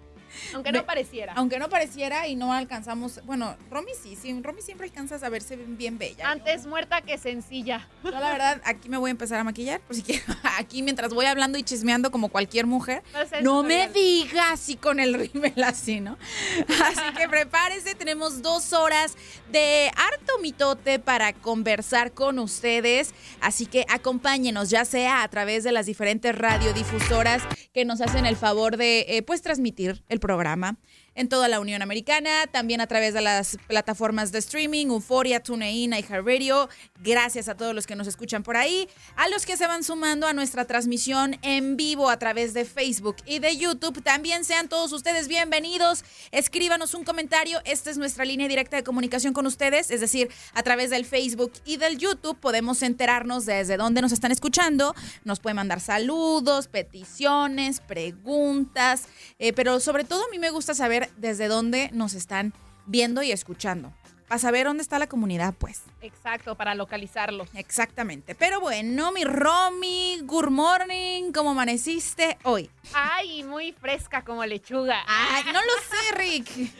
Aunque 0.55 0.73
no 0.73 0.85
pareciera. 0.85 1.33
Aunque 1.35 1.59
no 1.59 1.69
pareciera 1.69 2.27
y 2.29 2.37
no 2.37 2.53
alcanzamos. 2.53 3.21
Bueno, 3.25 3.57
Romy 3.71 3.93
sí, 4.01 4.17
sí. 4.17 4.39
Romy 4.43 4.63
siempre 4.63 4.87
alcanza 4.87 5.17
a 5.17 5.29
verse 5.29 5.57
bien 5.57 5.99
bella. 5.99 6.31
Antes 6.31 6.67
muerta 6.67 7.01
que 7.01 7.19
sencilla. 7.19 7.89
Yo, 8.05 8.11
la 8.11 8.31
verdad, 8.31 8.63
aquí 8.65 8.89
me 8.89 8.97
voy 8.97 9.09
a 9.09 9.13
empezar 9.13 9.41
a 9.41 9.45
maquillar. 9.45 9.81
Por 9.81 9.97
si 9.97 10.03
quiero. 10.03 10.25
Aquí 10.59 10.83
mientras 10.83 11.13
voy 11.13 11.27
hablando 11.27 11.59
y 11.59 11.63
chismeando 11.63 12.11
como 12.11 12.29
cualquier 12.29 12.67
mujer. 12.67 13.03
No, 13.43 13.63
me 13.63 13.89
digas 13.89 14.47
así 14.53 14.77
con 14.77 15.01
el 15.01 15.15
rímel 15.15 15.63
así, 15.65 16.01
¿no? 16.01 16.17
Así 16.85 17.17
que 17.17 17.29
prepárese. 17.29 17.95
Tenemos 17.95 18.43
dos 18.43 18.73
horas 18.73 19.17
de 19.51 19.91
harto 19.97 20.39
mitote 20.41 20.99
para 20.99 21.33
conversar 21.33 22.13
con 22.13 22.39
ustedes. 22.39 23.15
Así 23.41 23.67
que 23.67 23.85
acompáñenos, 23.89 24.71
ya 24.71 24.85
sea 24.85 25.23
a 25.23 25.29
través 25.29 25.65
de 25.65 25.73
las 25.73 25.87
diferentes 25.87 26.35
radiodifusoras 26.35 27.43
que 27.73 27.85
nos 27.85 28.01
hacen 28.01 28.27
el 28.27 28.37
favor 28.37 28.77
de, 28.77 29.07
eh, 29.09 29.23
pues, 29.23 29.43
transmitir 29.43 30.03
el 30.09 30.21
programa 30.21 30.36
programa 30.37 30.77
en 31.17 31.29
toda 31.29 31.49
la 31.49 31.61
Unión 31.61 31.83
Americana, 31.83 32.47
también 32.47 32.81
a 32.81 32.87
través 32.87 33.15
de 33.15 33.23
las 33.23 33.57
plataformas 33.67 34.33
de 34.33 34.39
streaming, 34.39 34.87
Euforia, 34.87 35.43
TuneIn, 35.43 35.95
iHeartRadio. 35.95 36.69
Gracias 37.03 37.49
a 37.49 37.57
todos 37.57 37.75
los 37.75 37.87
que 37.87 37.97
nos 37.97 38.07
escuchan 38.07 38.43
por 38.43 38.57
ahí, 38.57 38.89
a 39.17 39.29
los 39.29 39.47
que 39.47 39.57
se 39.57 39.67
van 39.67 39.83
sumando 39.83 40.27
a 40.27 40.35
nuestra 40.35 40.67
transmisión 40.67 41.39
en 41.43 41.77
vivo 41.77 42.11
a 42.11 42.19
través 42.19 42.53
de 42.53 42.67
Facebook 42.67 43.17
y 43.25 43.39
de 43.39 43.57
YouTube. 43.57 44.03
También 44.03 44.45
sean 44.45 44.69
todos 44.69 44.93
ustedes 44.93 45.27
bienvenidos. 45.27 46.05
Escríbanos 46.33 46.93
un 46.93 47.05
comentario. 47.05 47.61
Esta 47.65 47.91
es 47.91 47.97
nuestra 47.97 48.27
línea 48.27 48.47
directa 48.47 48.77
de 48.77 48.85
comunicación 48.85 49.33
con 49.33 49.47
ustedes, 49.47 49.91
es 49.91 50.01
decir, 50.01 50.31
a 50.53 50.63
través 50.63 50.91
del 50.91 51.07
Facebook 51.07 51.53
y 51.65 51.79
del 51.79 51.97
YouTube 51.97 52.39
podemos 52.39 52.83
enterarnos 52.83 53.47
desde 53.47 53.79
dónde 53.79 54.03
nos 54.03 54.13
están 54.13 54.33
escuchando. 54.33 54.95
Nos 55.25 55.41
pueden 55.41 55.57
mandar 55.57 55.81
saludos, 55.81 56.69
peticiones, 56.69 57.81
preguntas, 57.81 59.05
eh, 59.39 59.55
pero 59.55 59.81
sobre 59.81 60.05
todo 60.05 60.23
a 60.23 60.31
mí 60.31 60.39
me 60.39 60.51
gusta 60.51 60.75
saber 60.75 61.06
desde 61.17 61.49
dónde 61.49 61.91
nos 61.93 62.15
están 62.15 62.53
viendo 62.87 63.23
y 63.23 63.33
escuchando. 63.33 63.93
Para 64.29 64.41
saber 64.41 64.67
dónde 64.67 64.83
está 64.83 64.99
la 64.99 65.07
comunidad, 65.07 65.55
pues. 65.57 65.83
Exacto, 66.01 66.57
para 66.57 66.75
localizarlo. 66.75 67.47
Exactamente. 67.55 68.35
Pero 68.35 68.61
bueno, 68.61 69.13
mi 69.13 69.23
Romy, 69.23 70.19
good 70.25 70.49
morning, 70.49 71.31
¿cómo 71.33 71.51
amaneciste 71.53 72.37
hoy? 72.43 72.69
Ay, 72.93 73.45
muy 73.45 73.71
fresca 73.73 74.25
como 74.25 74.45
lechuga. 74.45 75.05
Ay, 75.07 75.45
no 75.45 75.61
lo 75.61 75.61
sé, 75.89 76.17
Rick. 76.17 76.73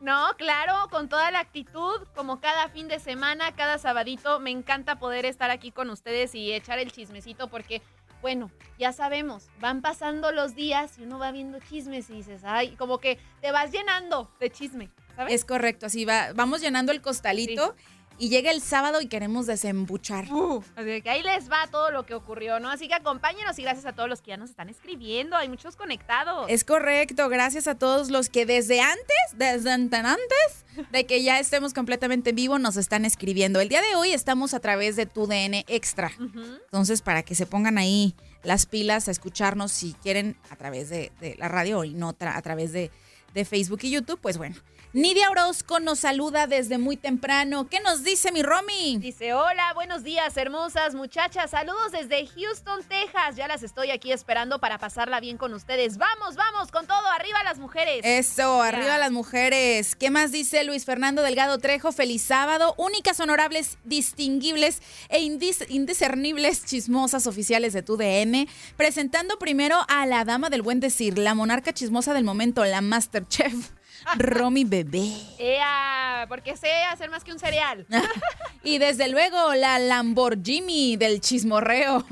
No, 0.00 0.28
claro, 0.38 0.74
con 0.90 1.08
toda 1.08 1.32
la 1.32 1.40
actitud, 1.40 2.00
como 2.14 2.40
cada 2.40 2.68
fin 2.68 2.86
de 2.86 3.00
semana, 3.00 3.52
cada 3.56 3.78
sabadito, 3.78 4.38
me 4.38 4.50
encanta 4.50 5.00
poder 5.00 5.26
estar 5.26 5.50
aquí 5.50 5.72
con 5.72 5.90
ustedes 5.90 6.36
y 6.36 6.52
echar 6.52 6.78
el 6.78 6.92
chismecito 6.92 7.48
porque 7.48 7.82
bueno, 8.22 8.50
ya 8.78 8.92
sabemos, 8.92 9.48
van 9.60 9.82
pasando 9.82 10.32
los 10.32 10.54
días 10.54 10.98
y 10.98 11.02
uno 11.02 11.18
va 11.18 11.32
viendo 11.32 11.58
chismes 11.58 12.08
y 12.08 12.14
dices, 12.14 12.42
ay, 12.44 12.76
como 12.76 12.98
que 12.98 13.18
te 13.40 13.50
vas 13.50 13.72
llenando 13.72 14.30
de 14.40 14.48
chisme, 14.48 14.90
¿sabes? 15.16 15.34
Es 15.34 15.44
correcto, 15.44 15.86
así 15.86 16.04
va, 16.04 16.32
vamos 16.32 16.60
llenando 16.60 16.92
el 16.92 17.02
costalito. 17.02 17.74
Y 18.22 18.28
llega 18.28 18.52
el 18.52 18.62
sábado 18.62 19.00
y 19.00 19.08
queremos 19.08 19.46
desembuchar. 19.46 20.32
Uh, 20.32 20.62
así 20.76 21.02
que 21.02 21.10
ahí 21.10 21.24
les 21.24 21.50
va 21.50 21.66
todo 21.72 21.90
lo 21.90 22.06
que 22.06 22.14
ocurrió, 22.14 22.60
¿no? 22.60 22.70
Así 22.70 22.86
que 22.86 22.94
acompáñenos 22.94 23.58
y 23.58 23.62
gracias 23.62 23.84
a 23.84 23.94
todos 23.94 24.08
los 24.08 24.22
que 24.22 24.28
ya 24.28 24.36
nos 24.36 24.48
están 24.48 24.68
escribiendo. 24.68 25.34
Hay 25.34 25.48
muchos 25.48 25.74
conectados. 25.74 26.46
Es 26.48 26.62
correcto, 26.62 27.28
gracias 27.28 27.66
a 27.66 27.74
todos 27.74 28.12
los 28.12 28.28
que 28.28 28.46
desde 28.46 28.80
antes, 28.80 29.16
desde 29.34 29.72
antes 29.72 30.64
de 30.92 31.04
que 31.04 31.24
ya 31.24 31.40
estemos 31.40 31.74
completamente 31.74 32.30
en 32.30 32.36
vivo, 32.36 32.60
nos 32.60 32.76
están 32.76 33.04
escribiendo. 33.04 33.58
El 33.58 33.68
día 33.68 33.82
de 33.82 33.96
hoy 33.96 34.12
estamos 34.12 34.54
a 34.54 34.60
través 34.60 34.94
de 34.94 35.06
tu 35.06 35.26
DN 35.26 35.64
Extra. 35.66 36.12
Entonces, 36.20 37.02
para 37.02 37.24
que 37.24 37.34
se 37.34 37.46
pongan 37.46 37.76
ahí 37.76 38.14
las 38.44 38.66
pilas 38.66 39.08
a 39.08 39.10
escucharnos 39.10 39.72
si 39.72 39.94
quieren 39.94 40.36
a 40.48 40.54
través 40.54 40.90
de, 40.90 41.10
la 41.38 41.48
radio 41.48 41.82
y 41.82 41.94
no 41.94 42.10
a 42.20 42.42
través 42.42 42.70
de, 42.70 42.92
de 43.34 43.44
Facebook 43.44 43.80
y 43.82 43.90
YouTube, 43.90 44.20
pues 44.22 44.38
bueno. 44.38 44.54
Nidia 44.94 45.30
Orozco 45.30 45.80
nos 45.80 46.00
saluda 46.00 46.46
desde 46.46 46.76
muy 46.76 46.98
temprano. 46.98 47.66
¿Qué 47.66 47.80
nos 47.80 48.04
dice 48.04 48.30
mi 48.30 48.42
Romy? 48.42 48.98
Dice, 48.98 49.32
hola, 49.32 49.72
buenos 49.72 50.04
días, 50.04 50.36
hermosas 50.36 50.94
muchachas. 50.94 51.52
Saludos 51.52 51.92
desde 51.92 52.26
Houston, 52.26 52.82
Texas. 52.86 53.36
Ya 53.36 53.48
las 53.48 53.62
estoy 53.62 53.90
aquí 53.90 54.12
esperando 54.12 54.58
para 54.58 54.76
pasarla 54.76 55.18
bien 55.20 55.38
con 55.38 55.54
ustedes. 55.54 55.96
Vamos, 55.96 56.36
vamos, 56.36 56.70
con 56.70 56.86
todo. 56.86 57.06
Arriba 57.18 57.42
las 57.42 57.58
mujeres. 57.58 58.02
Eso, 58.04 58.60
arriba 58.60 58.98
las 58.98 59.10
mujeres. 59.12 59.96
¿Qué 59.96 60.10
más 60.10 60.30
dice 60.30 60.62
Luis 60.62 60.84
Fernando 60.84 61.22
Delgado 61.22 61.56
Trejo? 61.56 61.90
Feliz 61.92 62.20
sábado. 62.20 62.74
Únicas, 62.76 63.18
honorables, 63.18 63.78
distinguibles 63.84 64.82
e 65.08 65.20
indiscernibles 65.20 66.66
chismosas 66.66 67.26
oficiales 67.26 67.72
de 67.72 67.82
tu 67.82 67.96
DM. 67.96 68.46
Presentando 68.76 69.38
primero 69.38 69.78
a 69.88 70.04
la 70.04 70.26
dama 70.26 70.50
del 70.50 70.60
buen 70.60 70.80
decir, 70.80 71.16
la 71.16 71.34
monarca 71.34 71.72
chismosa 71.72 72.12
del 72.12 72.24
momento, 72.24 72.62
la 72.66 72.82
Masterchef. 72.82 73.70
Romy 74.16 74.64
Bebé. 74.64 75.12
Ea, 75.38 76.26
porque 76.28 76.56
sé 76.56 76.70
hacer 76.90 77.10
más 77.10 77.24
que 77.24 77.32
un 77.32 77.38
cereal. 77.38 77.86
y 78.64 78.78
desde 78.78 79.08
luego 79.08 79.54
la 79.54 79.78
Lamborghini 79.78 80.96
del 80.96 81.20
chismorreo, 81.20 82.04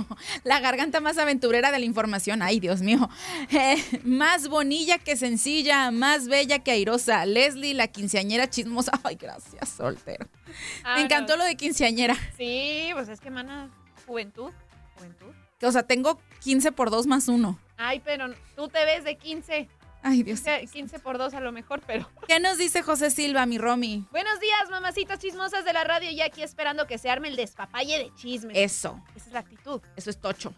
la 0.45 0.61
garganta 0.61 1.01
más 1.01 1.19
aventurera 1.19 1.71
de 1.73 1.79
la 1.79 1.85
información. 1.85 2.43
Ay, 2.43 2.61
Dios 2.61 2.81
mío. 2.83 3.09
Eh, 3.51 3.77
más 4.05 4.49
bonilla 4.49 4.99
que 4.99 5.17
sencilla, 5.17 5.91
más 5.91 6.29
bella 6.29 6.61
que 6.61 6.71
airosa. 6.71 7.27
Leslie, 7.27 7.75
la 7.75 7.89
quinceañera 7.89 8.49
chismosa. 8.49 8.93
Ay, 9.03 9.17
gracias, 9.17 9.69
soltero. 9.69 10.27
Me 10.47 10.55
Ah, 10.85 11.01
encantó 11.01 11.37
lo 11.37 11.45
de 11.45 11.57
quinceañera. 11.57 12.17
Sí, 12.37 12.91
pues 12.95 13.09
es 13.09 13.21
que, 13.21 13.31
mana, 13.31 13.71
juventud. 14.07 14.51
Juventud. 14.97 15.27
O 15.63 15.73
sea, 15.73 15.83
tengo 15.83 16.21
15 16.41 16.73
por 16.73 16.91
2 16.91 17.07
más 17.07 17.29
1. 17.29 17.59
Ay, 17.77 18.01
pero 18.05 18.27
tú 18.57 18.69
te 18.69 18.85
ves 18.85 19.05
de 19.05 19.17
15. 19.17 19.69
Ay, 20.03 20.23
Dios. 20.23 20.41
15, 20.41 20.67
15 20.73 20.99
por 21.01 21.19
2 21.19 21.35
a 21.35 21.41
lo 21.41 21.53
mejor, 21.53 21.83
pero. 21.87 22.09
¿Qué 22.29 22.41
nos 22.41 22.59
dice 22.59 22.83
José 22.83 23.11
Silva, 23.11 23.45
mi 23.47 23.59
Romy? 23.59 24.07
Buenos 24.11 24.41
días, 24.41 24.71
mamacitas 24.71 25.19
chismosas 25.19 25.65
de 25.65 25.73
la 25.73 25.85
radio. 25.85 26.11
Y 26.11 26.21
aquí 26.23 26.43
esperando 26.43 26.87
que 26.87 26.99
se 26.99 27.11
arme 27.11 27.29
el 27.29 27.37
despapalle 27.37 27.99
de 27.99 28.11
chismes. 28.15 28.57
Eso. 28.57 29.03
Esa 29.15 29.27
es 29.27 29.33
la 29.33 29.41
actitud. 29.41 29.81
Eso 29.97 30.11
es 30.11 30.21
tocho. 30.21 30.55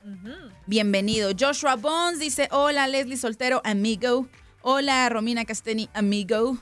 Bienvenido. 0.66 1.32
Joshua 1.38 1.76
Bones 1.76 2.20
dice: 2.20 2.48
Hola, 2.52 2.86
Leslie 2.86 3.16
Soltero, 3.16 3.60
amigo. 3.64 4.28
Hola, 4.62 5.08
Romina 5.08 5.44
Casteni, 5.44 5.88
amigo. 5.92 6.58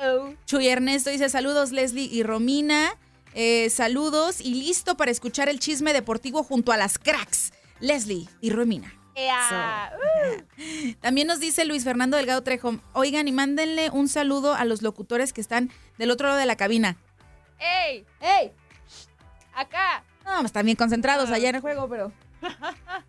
Oh. 0.00 0.34
Chuy 0.46 0.68
Ernesto 0.68 1.10
dice: 1.10 1.28
Saludos, 1.28 1.70
Leslie 1.70 2.08
y 2.10 2.24
Romina. 2.24 2.96
Eh, 3.34 3.68
saludos 3.70 4.40
y 4.40 4.54
listo 4.54 4.96
para 4.96 5.10
escuchar 5.10 5.48
el 5.48 5.58
chisme 5.58 5.92
deportivo 5.92 6.44
junto 6.44 6.70
a 6.70 6.76
las 6.76 6.98
cracks, 6.98 7.52
Leslie 7.80 8.28
y 8.40 8.50
Romina. 8.50 8.92
También 11.00 11.26
nos 11.26 11.40
dice 11.40 11.64
Luis 11.64 11.84
Fernando 11.84 12.16
Delgado 12.16 12.42
Trejo, 12.42 12.80
oigan 12.92 13.28
y 13.28 13.32
mándenle 13.32 13.90
un 13.90 14.08
saludo 14.08 14.54
a 14.54 14.64
los 14.64 14.82
locutores 14.82 15.32
que 15.32 15.40
están 15.40 15.70
del 15.98 16.10
otro 16.10 16.28
lado 16.28 16.38
de 16.38 16.46
la 16.46 16.56
cabina. 16.56 16.96
¡Ey! 17.58 18.04
¡Ey! 18.20 18.52
Acá. 19.54 20.04
No, 20.24 20.44
están 20.44 20.64
bien 20.64 20.76
concentrados 20.76 21.30
allá 21.30 21.50
en 21.50 21.56
el 21.56 21.60
juego, 21.60 21.88
pero. 21.88 22.12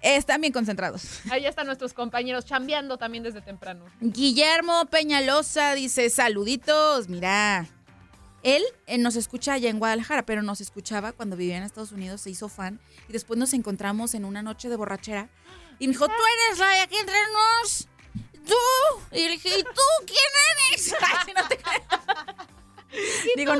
Están 0.01 0.39
bien 0.39 0.53
concentrados. 0.53 1.19
Ahí 1.29 1.45
están 1.45 1.65
nuestros 1.65 1.91
compañeros 1.91 2.45
chambeando 2.45 2.97
también 2.97 3.21
desde 3.21 3.41
temprano. 3.41 3.83
Guillermo 3.99 4.85
Peñalosa 4.85 5.73
dice: 5.73 6.09
Saluditos. 6.09 7.09
Mira, 7.09 7.67
él 8.43 8.63
eh, 8.85 8.97
nos 8.97 9.15
escucha 9.15 9.53
allá 9.53 9.69
en 9.69 9.79
Guadalajara, 9.79 10.25
pero 10.25 10.41
nos 10.41 10.61
escuchaba 10.61 11.11
cuando 11.11 11.35
vivía 11.35 11.57
en 11.57 11.63
Estados 11.63 11.91
Unidos, 11.91 12.21
se 12.21 12.29
hizo 12.29 12.47
fan. 12.47 12.79
Y 13.09 13.13
después 13.13 13.39
nos 13.39 13.53
encontramos 13.53 14.13
en 14.13 14.23
una 14.23 14.41
noche 14.41 14.69
de 14.69 14.75
borrachera. 14.75 15.29
Y 15.79 15.87
me 15.87 15.93
dijo: 15.93 16.07
Tú 16.07 16.13
eres 16.13 16.59
la 16.59 16.69
de 16.69 16.81
aquí 16.81 16.95
entre 16.97 17.15
nos. 17.33 17.87
Tú. 18.45 19.01
Y 19.11 19.25
le 19.25 19.31
dije: 19.31 19.49
¿Y 19.59 19.63
tú 19.63 19.81
quién 20.05 20.17
eres? 20.71 20.95
Ay, 21.01 21.33
no 21.35 21.47
te. 21.47 21.59
Digo, 23.35 23.53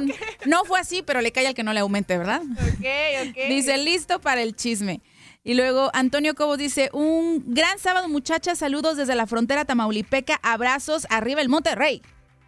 no 0.46 0.64
fue 0.66 0.80
así, 0.80 1.02
pero 1.02 1.22
le 1.22 1.32
cae 1.32 1.48
al 1.48 1.54
que 1.54 1.64
no 1.64 1.74
le 1.74 1.82
aumente, 1.82 2.18
¿verdad? 2.18 2.42
Ok, 2.42 3.30
ok. 3.30 3.38
Dice, 3.50 3.78
listo 3.78 4.22
para 4.22 4.42
el 4.42 4.56
chisme. 4.56 5.02
Y 5.44 5.54
luego 5.54 5.92
Antonio 5.94 6.34
Cobos 6.34 6.58
dice, 6.58 6.90
un 6.92 7.44
gran 7.54 7.78
sábado 7.78 8.08
muchachas, 8.08 8.58
saludos 8.58 8.98
desde 8.98 9.14
la 9.14 9.28
frontera 9.28 9.64
tamaulipeca, 9.66 10.40
abrazos, 10.42 11.06
arriba 11.10 11.42
el 11.42 11.50
Monterrey. 11.50 12.02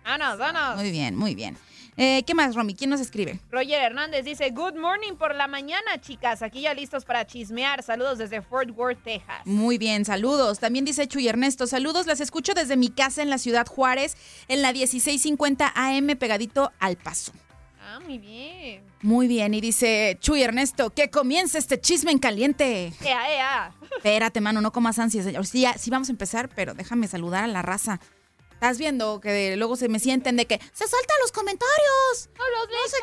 Vámonos, 0.04 0.38
vámonos. 0.40 0.78
Muy 0.78 0.92
bien, 0.92 1.16
muy 1.16 1.36
bien. 1.36 1.58
Eh, 2.00 2.24
¿Qué 2.28 2.36
más, 2.36 2.54
Romy? 2.54 2.76
¿Quién 2.76 2.92
nos 2.92 3.02
escribe? 3.02 3.40
Roger 3.50 3.82
Hernández 3.82 4.24
dice, 4.24 4.52
good 4.52 4.76
morning 4.76 5.14
por 5.18 5.34
la 5.34 5.48
mañana, 5.48 6.00
chicas. 6.00 6.44
Aquí 6.44 6.62
ya 6.62 6.76
listos 6.76 7.06
para 7.06 7.26
chismear. 7.26 7.82
Saludos 7.82 8.20
desde 8.20 8.44
Fort 8.44 8.70
Worth, 8.78 9.04
Texas. 9.04 9.42
Muy 9.46 9.80
bien, 9.80 10.06
saludos. 10.06 10.60
También 10.60 10.86
dice 10.86 11.08
Chuy 11.08 11.28
Ernesto, 11.28 11.66
saludos, 11.66 12.06
las 12.06 12.22
escucho 12.22 12.54
desde 12.54 12.78
mi 12.78 12.90
casa 12.90 13.24
en 13.24 13.32
la 13.32 13.40
ciudad 13.40 13.66
Juárez, 13.66 14.16
en 14.48 14.62
la 14.62 14.72
1650 14.74 15.74
AM, 15.76 16.16
pegadito 16.18 16.72
al 16.80 16.98
paso. 16.98 17.32
Ah, 17.82 18.00
muy 18.00 18.20
bien. 18.20 18.84
Muy 19.02 19.28
bien, 19.28 19.56
y 19.56 19.62
dice 19.62 20.18
Chuy 20.20 20.44
Ernesto, 20.44 20.92
que 20.92 21.10
comience 21.10 21.58
este 21.58 21.82
chisme 21.82 22.12
en 22.12 22.20
caliente. 22.20 22.94
Ea, 23.04 23.34
ea. 23.34 23.72
Espérate, 23.96 24.40
mano, 24.40 24.62
no 24.62 24.72
comas 24.72 25.00
ansias. 25.00 25.26
Sí, 25.50 25.66
sí 25.78 25.90
vamos 25.90 26.10
a 26.10 26.12
empezar, 26.12 26.50
pero 26.54 26.76
déjame 26.76 27.08
saludar 27.08 27.44
a 27.44 27.48
la 27.48 27.64
raza. 27.64 28.00
Estás 28.58 28.80
viendo 28.80 29.22
que 29.22 29.56
luego 29.56 29.76
se 29.76 29.88
me 29.88 30.00
sienten 30.00 30.36
de 30.36 30.48
que 30.48 30.60
se 30.74 30.88
saltan 30.88 31.16
los 31.22 31.32
comentarios. 31.32 32.30
No 32.40 32.44
los 32.50 32.68
No 32.72 32.88
sé 32.88 32.98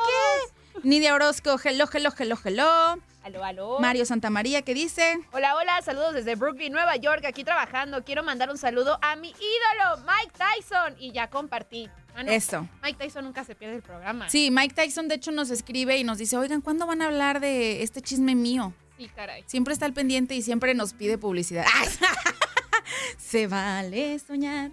qué. 0.82 0.88
Nidia 0.88 1.14
Orozco, 1.14 1.60
hello, 1.62 1.88
hello, 1.92 2.10
hello, 2.18 2.36
hello. 2.44 2.98
Aló, 3.22 3.44
aló. 3.44 3.78
Mario 3.78 4.04
Santamaría, 4.04 4.62
¿qué 4.62 4.74
dice? 4.74 5.16
Hola, 5.30 5.54
hola, 5.54 5.80
saludos 5.82 6.12
desde 6.14 6.34
Brooklyn, 6.34 6.72
Nueva 6.72 6.96
York, 6.96 7.24
aquí 7.24 7.44
trabajando. 7.44 8.02
Quiero 8.02 8.24
mandar 8.24 8.50
un 8.50 8.58
saludo 8.58 8.98
a 9.00 9.14
mi 9.14 9.28
ídolo, 9.28 10.04
Mike 10.04 10.32
Tyson. 10.36 10.96
Y 10.98 11.12
ya 11.12 11.30
compartí. 11.30 11.88
Ah, 12.16 12.24
no. 12.24 12.32
Eso. 12.32 12.68
Mike 12.82 12.98
Tyson 12.98 13.24
nunca 13.24 13.44
se 13.44 13.54
pierde 13.54 13.76
el 13.76 13.82
programa. 13.82 14.28
Sí, 14.28 14.50
Mike 14.50 14.74
Tyson 14.74 15.06
de 15.06 15.14
hecho 15.14 15.30
nos 15.30 15.50
escribe 15.50 15.96
y 15.98 16.02
nos 16.02 16.18
dice, 16.18 16.36
oigan, 16.36 16.62
¿cuándo 16.62 16.84
van 16.84 17.00
a 17.00 17.06
hablar 17.06 17.38
de 17.38 17.84
este 17.84 18.02
chisme 18.02 18.34
mío? 18.34 18.74
Sí, 18.98 19.08
caray. 19.14 19.44
Siempre 19.46 19.72
está 19.72 19.86
al 19.86 19.92
pendiente 19.92 20.34
y 20.34 20.42
siempre 20.42 20.74
nos 20.74 20.94
pide 20.94 21.16
publicidad. 21.16 21.64
Se 23.18 23.46
vale 23.46 24.18
soñar. 24.18 24.70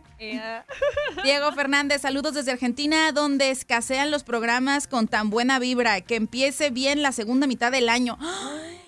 Diego 1.24 1.51
Fernández, 1.54 2.01
saludos 2.01 2.34
desde 2.34 2.51
Argentina, 2.51 3.12
donde 3.12 3.51
escasean 3.51 4.12
los 4.12 4.24
programas 4.24 4.88
con 4.88 5.08
tan 5.08 5.30
buena 5.30 5.60
vibra. 5.60 6.01
Que 6.01 6.16
empiece 6.16 6.70
bien 6.70 7.01
la 7.01 7.12
segunda 7.12 7.48
mitad 7.48 7.72
del 7.72 7.90
año. 7.90 8.18
¡Ay! 8.20 8.82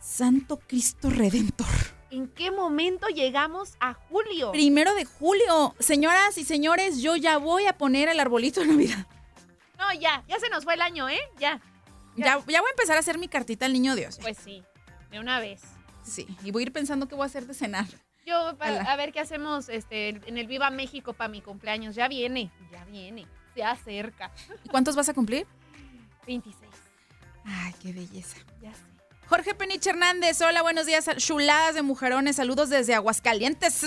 Santo 0.00 0.58
Cristo 0.58 1.10
Redentor. 1.10 1.66
¿En 2.10 2.28
qué 2.28 2.50
momento 2.50 3.06
llegamos 3.08 3.76
a 3.80 3.94
julio? 3.94 4.52
Primero 4.52 4.94
de 4.94 5.06
julio. 5.06 5.74
Señoras 5.78 6.36
y 6.36 6.44
señores, 6.44 7.00
yo 7.00 7.16
ya 7.16 7.38
voy 7.38 7.66
a 7.66 7.78
poner 7.78 8.08
el 8.08 8.20
arbolito 8.20 8.60
de 8.60 8.66
Navidad. 8.66 9.06
No, 9.78 9.92
ya, 9.98 10.22
ya 10.28 10.38
se 10.38 10.50
nos 10.50 10.64
fue 10.64 10.74
el 10.74 10.82
año, 10.82 11.08
¿eh? 11.08 11.20
Ya. 11.38 11.60
Ya, 12.16 12.38
ya 12.46 12.60
voy 12.60 12.68
a 12.68 12.72
empezar 12.72 12.96
a 12.96 13.00
hacer 13.00 13.16
mi 13.16 13.28
cartita 13.28 13.64
al 13.64 13.72
niño 13.72 13.94
Dios. 13.96 14.18
Pues 14.20 14.36
sí, 14.36 14.62
de 15.10 15.20
una 15.20 15.40
vez. 15.40 15.62
Sí, 16.02 16.26
y 16.44 16.50
voy 16.50 16.64
a 16.64 16.66
ir 16.66 16.72
pensando 16.72 17.08
qué 17.08 17.14
voy 17.14 17.22
a 17.22 17.26
hacer 17.26 17.46
de 17.46 17.54
cenar. 17.54 17.86
Yo, 18.26 18.56
pa- 18.56 18.68
a 18.80 18.96
ver 18.96 19.12
qué 19.12 19.20
hacemos 19.20 19.68
este, 19.68 20.08
en 20.26 20.38
el 20.38 20.46
Viva 20.46 20.70
México 20.70 21.12
para 21.12 21.28
mi 21.28 21.40
cumpleaños. 21.40 21.94
Ya 21.94 22.08
viene, 22.08 22.50
ya 22.70 22.84
viene. 22.84 23.26
Se 23.54 23.62
acerca. 23.64 24.30
¿Y 24.64 24.68
cuántos 24.68 24.94
vas 24.96 25.08
a 25.08 25.14
cumplir? 25.14 25.46
26. 26.26 26.70
Ay, 27.44 27.74
qué 27.82 27.92
belleza. 27.92 28.36
Ya 28.62 28.72
sé. 28.72 28.80
Jorge 29.26 29.54
Peniche 29.54 29.90
Hernández, 29.90 30.40
hola, 30.42 30.62
buenos 30.62 30.86
días, 30.86 31.08
chuladas 31.16 31.74
de 31.74 31.82
mujerones, 31.82 32.36
saludos 32.36 32.68
desde 32.70 32.94
Aguascalientes. 32.94 33.82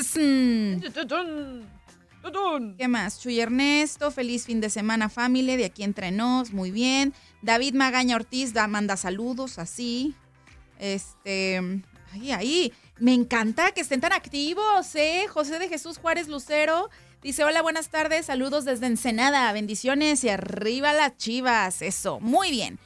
¿Qué 2.78 2.88
más? 2.88 3.20
Chuy 3.22 3.40
Ernesto, 3.40 4.10
feliz 4.12 4.46
fin 4.46 4.60
de 4.60 4.70
semana 4.72 5.10
familia, 5.10 5.56
de 5.58 5.66
aquí 5.66 5.84
entre 5.84 6.12
nos, 6.12 6.52
muy 6.52 6.72
bien. 6.72 7.14
David 7.44 7.76
Magaña 7.76 8.16
Ortiz 8.16 8.54
da, 8.54 8.68
manda 8.68 8.98
saludos, 8.98 9.60
así. 9.60 10.16
Este, 10.80 11.82
ahí, 12.12 12.32
ahí. 12.32 12.74
Me 12.98 13.14
encanta 13.14 13.72
que 13.72 13.82
estén 13.82 14.02
tan 14.02 14.14
activos, 14.14 14.96
¿eh? 14.96 15.26
José 15.28 15.60
de 15.60 15.68
Jesús 15.68 15.98
Juárez 15.98 16.28
Lucero 16.28 16.90
dice, 17.22 17.44
hola, 17.44 17.62
buenas 17.62 17.90
tardes, 17.90 18.28
saludos 18.28 18.66
desde 18.66 18.86
Ensenada, 18.86 19.52
bendiciones 19.52 20.24
y 20.24 20.30
arriba 20.30 20.94
las 20.94 21.18
chivas, 21.18 21.82
eso, 21.82 22.20
muy 22.20 22.52
bien. 22.52 22.80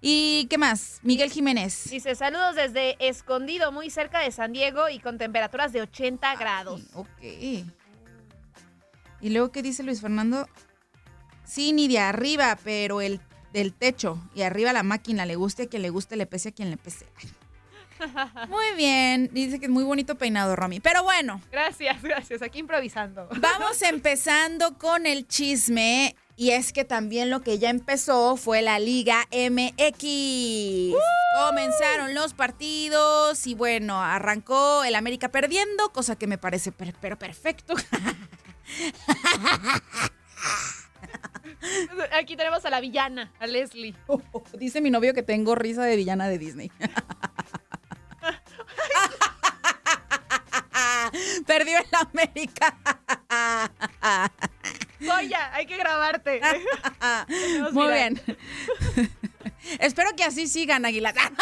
¿Y 0.00 0.46
qué 0.48 0.56
más? 0.56 1.00
Miguel 1.02 1.30
Jiménez. 1.30 1.90
Dice, 1.90 2.14
saludos 2.14 2.54
desde 2.54 2.96
Escondido, 3.06 3.70
muy 3.70 3.90
cerca 3.90 4.20
de 4.20 4.30
San 4.30 4.52
Diego 4.52 4.88
y 4.88 4.98
con 4.98 5.18
temperaturas 5.18 5.72
de 5.72 5.82
80 5.82 6.36
grados. 6.36 6.80
Ok. 6.94 7.22
Y 7.22 9.28
luego, 9.28 9.52
¿qué 9.52 9.62
dice 9.62 9.82
Luis 9.82 10.00
Fernando? 10.00 10.48
Sí, 11.44 11.72
ni 11.72 11.88
de 11.88 11.98
arriba, 11.98 12.56
pero 12.64 13.02
el 13.02 13.20
del 13.52 13.74
techo. 13.74 14.18
Y 14.34 14.42
arriba 14.42 14.72
la 14.72 14.82
máquina, 14.82 15.26
le 15.26 15.36
guste 15.36 15.64
a 15.64 15.66
quien 15.66 15.82
le 15.82 15.90
guste, 15.90 16.16
le 16.16 16.26
pese 16.26 16.50
a 16.50 16.52
quien 16.52 16.70
le 16.70 16.76
pese. 16.76 17.06
Muy 18.48 18.76
bien. 18.76 19.28
Dice 19.32 19.58
que 19.58 19.66
es 19.66 19.70
muy 19.70 19.84
bonito 19.84 20.14
peinado, 20.16 20.56
Romy. 20.56 20.80
Pero 20.80 21.02
bueno, 21.04 21.40
Gracias, 21.52 22.02
gracias. 22.02 22.42
Aquí 22.42 22.58
improvisando. 22.60 23.28
vamos 23.38 23.82
empezando 23.82 24.78
con 24.78 25.06
el 25.06 25.26
chisme. 25.28 26.14
Y 26.36 26.52
es 26.52 26.72
que 26.72 26.86
también 26.86 27.28
lo 27.28 27.42
que 27.42 27.58
ya 27.58 27.68
empezó 27.68 28.36
fue 28.38 28.62
la 28.62 28.78
Liga 28.78 29.26
MX. 29.30 30.94
Comenzaron 31.46 32.14
los 32.14 32.32
partidos 32.32 33.46
y 33.46 33.54
bueno, 33.54 34.00
arrancó 34.00 34.82
el 34.84 34.94
América 34.94 35.28
perdiendo, 35.28 35.92
cosa 35.92 36.16
que 36.16 36.26
me 36.26 36.38
parece 36.38 36.72
per- 36.72 36.94
pero 36.98 37.18
perfecto. 37.18 37.74
Aquí 42.12 42.36
tenemos 42.36 42.64
a 42.64 42.70
la 42.70 42.80
villana, 42.80 43.30
a 43.38 43.46
Leslie. 43.46 43.94
Dice 44.58 44.80
mi 44.80 44.90
novio 44.90 45.12
que 45.12 45.22
tengo 45.22 45.54
risa 45.54 45.84
de 45.84 45.96
villana 45.96 46.26
de 46.28 46.38
Disney. 46.38 46.72
Perdió 51.60 51.76
el 51.78 51.84
América. 51.92 52.74
Joya, 54.98 55.52
hay 55.52 55.66
que 55.66 55.76
grabarte. 55.76 56.40
Muy 57.72 57.92
bien. 57.92 58.18
Espero 59.78 60.16
que 60.16 60.24
así 60.24 60.46
sigan, 60.46 60.86
Águilas. 60.86 61.12
Me 61.14 61.20
da 61.20 61.34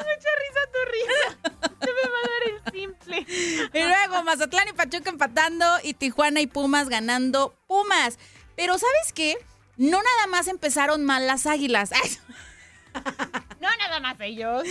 mucha 0.00 0.30
risa 0.40 0.60
tu 0.72 0.80
risa. 0.90 1.38
Se 1.80 1.92
me 1.92 2.02
va 2.10 2.18
a 2.18 2.26
dar 2.26 2.42
el 2.48 2.58
simple. 2.72 3.24
Y 3.72 3.82
luego 3.84 4.24
Mazatlán 4.24 4.66
y 4.66 4.72
Pachuca 4.72 5.10
empatando 5.10 5.64
y 5.84 5.94
Tijuana 5.94 6.40
y 6.40 6.48
Pumas 6.48 6.88
ganando 6.88 7.56
Pumas. 7.68 8.18
Pero 8.56 8.78
¿sabes 8.78 9.12
qué? 9.14 9.36
No 9.76 9.98
nada 10.02 10.26
más 10.28 10.48
empezaron 10.48 11.04
mal 11.04 11.28
las 11.28 11.46
Águilas. 11.46 11.90
No 13.60 13.68
nada 13.76 14.00
más 14.00 14.16
ellos. 14.18 14.64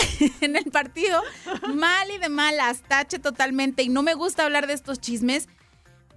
en 0.40 0.56
el 0.56 0.70
partido, 0.70 1.22
mal 1.74 2.10
y 2.10 2.18
de 2.18 2.28
malas, 2.28 2.82
tache 2.82 3.18
totalmente. 3.18 3.82
Y 3.82 3.88
no 3.88 4.02
me 4.02 4.14
gusta 4.14 4.44
hablar 4.44 4.66
de 4.66 4.74
estos 4.74 5.00
chismes, 5.00 5.48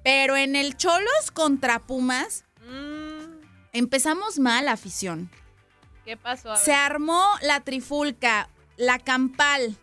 pero 0.04 0.36
en 0.36 0.56
el 0.56 0.78
Cholos 0.78 1.32
contra 1.34 1.80
Pumas, 1.80 2.46
Mm, 2.68 3.42
empezamos 3.74 4.40
mal, 4.40 4.68
afición. 4.68 5.30
¿Qué 6.06 6.18
pasó? 6.18 6.56
Se 6.56 6.74
armó 6.74 7.24
la 7.42 7.62
trifulca, 7.62 8.50
la 8.78 9.00
campal. 9.00 9.76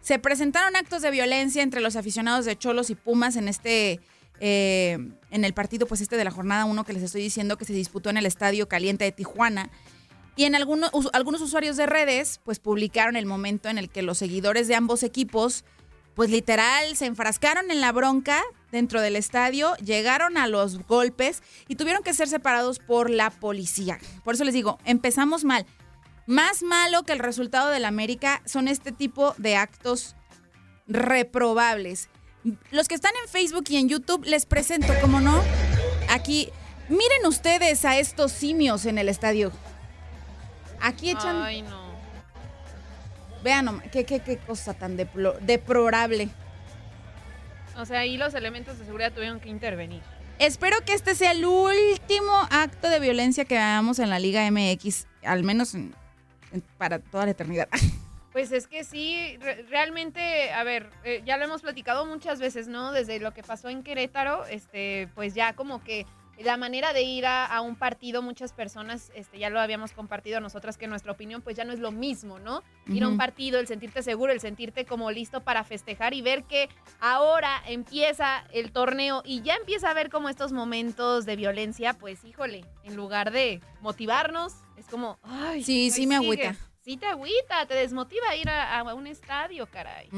Se 0.00 0.18
presentaron 0.18 0.76
actos 0.76 1.02
de 1.02 1.10
violencia 1.10 1.62
entre 1.62 1.80
los 1.80 1.96
aficionados 1.96 2.44
de 2.44 2.56
Cholos 2.56 2.90
y 2.90 2.94
Pumas 2.94 3.36
en 3.36 3.48
este, 3.48 4.00
eh, 4.40 4.98
en 5.30 5.44
el 5.44 5.54
partido, 5.54 5.86
pues 5.86 6.00
este 6.00 6.16
de 6.16 6.24
la 6.24 6.30
jornada 6.30 6.64
1 6.64 6.84
que 6.84 6.92
les 6.92 7.02
estoy 7.02 7.22
diciendo 7.22 7.56
que 7.56 7.64
se 7.64 7.72
disputó 7.72 8.10
en 8.10 8.16
el 8.16 8.26
Estadio 8.26 8.68
Caliente 8.68 9.04
de 9.04 9.12
Tijuana. 9.12 9.70
Y 10.36 10.44
en 10.44 10.54
algunos, 10.54 10.90
algunos 11.12 11.40
usuarios 11.40 11.76
de 11.76 11.86
redes, 11.86 12.40
pues 12.44 12.58
publicaron 12.58 13.16
el 13.16 13.26
momento 13.26 13.68
en 13.68 13.78
el 13.78 13.90
que 13.90 14.02
los 14.02 14.18
seguidores 14.18 14.66
de 14.68 14.74
ambos 14.74 15.02
equipos, 15.02 15.64
pues 16.14 16.30
literal, 16.30 16.96
se 16.96 17.06
enfrascaron 17.06 17.70
en 17.70 17.80
la 17.80 17.92
bronca 17.92 18.42
dentro 18.70 19.00
del 19.00 19.16
estadio, 19.16 19.74
llegaron 19.76 20.38
a 20.38 20.46
los 20.46 20.78
golpes 20.86 21.42
y 21.68 21.76
tuvieron 21.76 22.02
que 22.02 22.14
ser 22.14 22.28
separados 22.28 22.78
por 22.78 23.10
la 23.10 23.30
policía. 23.30 23.98
Por 24.24 24.34
eso 24.34 24.44
les 24.44 24.54
digo, 24.54 24.78
empezamos 24.84 25.44
mal. 25.44 25.66
Más 26.26 26.62
malo 26.62 27.02
que 27.02 27.12
el 27.12 27.18
resultado 27.18 27.68
del 27.68 27.84
América 27.84 28.42
son 28.46 28.68
este 28.68 28.92
tipo 28.92 29.34
de 29.36 29.56
actos 29.56 30.16
reprobables. 30.86 32.08
Los 32.70 32.88
que 32.88 32.94
están 32.94 33.12
en 33.22 33.28
Facebook 33.28 33.64
y 33.68 33.76
en 33.76 33.88
YouTube 33.88 34.24
les 34.24 34.46
presento, 34.46 34.94
como 35.00 35.20
no, 35.20 35.42
aquí 36.08 36.48
Miren 36.92 37.26
ustedes 37.26 37.86
a 37.86 37.98
estos 37.98 38.32
simios 38.32 38.84
en 38.86 38.98
el 38.98 39.08
estadio. 39.08 39.50
Aquí 40.82 41.10
echan. 41.10 41.40
Ay, 41.42 41.62
no. 41.62 41.92
Vean 43.42 43.64
nomás, 43.64 43.86
qué, 43.90 44.04
qué, 44.04 44.20
qué 44.20 44.38
cosa 44.38 44.74
tan 44.74 44.96
deplo- 44.96 45.38
deplorable. 45.40 46.28
O 47.76 47.84
sea, 47.86 48.00
ahí 48.00 48.16
los 48.16 48.34
elementos 48.34 48.78
de 48.78 48.84
seguridad 48.84 49.12
tuvieron 49.12 49.40
que 49.40 49.48
intervenir. 49.48 50.02
Espero 50.38 50.76
que 50.84 50.92
este 50.94 51.14
sea 51.14 51.32
el 51.32 51.44
último 51.44 52.32
acto 52.50 52.88
de 52.88 53.00
violencia 53.00 53.44
que 53.44 53.54
veamos 53.54 53.98
en 53.98 54.10
la 54.10 54.18
Liga 54.18 54.48
MX, 54.50 55.06
al 55.24 55.42
menos 55.44 55.74
en- 55.74 55.94
en- 56.52 56.62
para 56.78 56.98
toda 56.98 57.24
la 57.24 57.30
eternidad. 57.32 57.68
Pues 58.32 58.50
es 58.50 58.66
que 58.66 58.82
sí, 58.82 59.36
re- 59.42 59.62
realmente, 59.68 60.50
a 60.52 60.64
ver, 60.64 60.88
eh, 61.04 61.20
ya 61.26 61.36
lo 61.36 61.44
hemos 61.44 61.60
platicado 61.60 62.06
muchas 62.06 62.40
veces, 62.40 62.66
¿no? 62.66 62.90
Desde 62.90 63.20
lo 63.20 63.34
que 63.34 63.42
pasó 63.42 63.68
en 63.68 63.82
Querétaro, 63.82 64.46
este, 64.46 65.06
pues 65.14 65.34
ya 65.34 65.52
como 65.52 65.84
que 65.84 66.06
la 66.44 66.56
manera 66.56 66.92
de 66.92 67.02
ir 67.02 67.26
a, 67.26 67.46
a 67.46 67.60
un 67.60 67.76
partido, 67.76 68.22
muchas 68.22 68.52
personas, 68.52 69.10
este, 69.14 69.38
ya 69.38 69.50
lo 69.50 69.60
habíamos 69.60 69.92
compartido 69.92 70.40
nosotras, 70.40 70.76
que 70.76 70.86
nuestra 70.86 71.12
opinión, 71.12 71.42
pues 71.42 71.56
ya 71.56 71.64
no 71.64 71.72
es 71.72 71.78
lo 71.78 71.90
mismo, 71.92 72.38
¿no? 72.38 72.62
Ir 72.86 73.04
a 73.04 73.08
un 73.08 73.16
partido, 73.16 73.60
el 73.60 73.66
sentirte 73.66 74.02
seguro, 74.02 74.32
el 74.32 74.40
sentirte 74.40 74.84
como 74.84 75.10
listo 75.10 75.42
para 75.42 75.64
festejar 75.64 76.14
y 76.14 76.22
ver 76.22 76.44
que 76.44 76.68
ahora 77.00 77.62
empieza 77.66 78.44
el 78.52 78.72
torneo 78.72 79.22
y 79.24 79.42
ya 79.42 79.54
empieza 79.56 79.90
a 79.90 79.94
ver 79.94 80.10
como 80.10 80.28
estos 80.28 80.52
momentos 80.52 81.26
de 81.26 81.36
violencia, 81.36 81.94
pues 81.94 82.24
híjole, 82.24 82.64
en 82.84 82.96
lugar 82.96 83.30
de 83.32 83.60
motivarnos, 83.80 84.54
es 84.76 84.86
como, 84.86 85.18
ay, 85.22 85.62
Sí, 85.62 85.86
pues 85.88 85.94
sí 85.94 86.06
me 86.06 86.18
sigue. 86.18 86.26
agüita. 86.46 86.56
Sí 86.84 86.96
te 86.96 87.06
agüita, 87.06 87.64
te 87.68 87.74
desmotiva 87.74 88.34
ir 88.34 88.48
a, 88.48 88.80
a 88.80 88.94
un 88.94 89.06
estadio, 89.06 89.66
caray. 89.66 90.08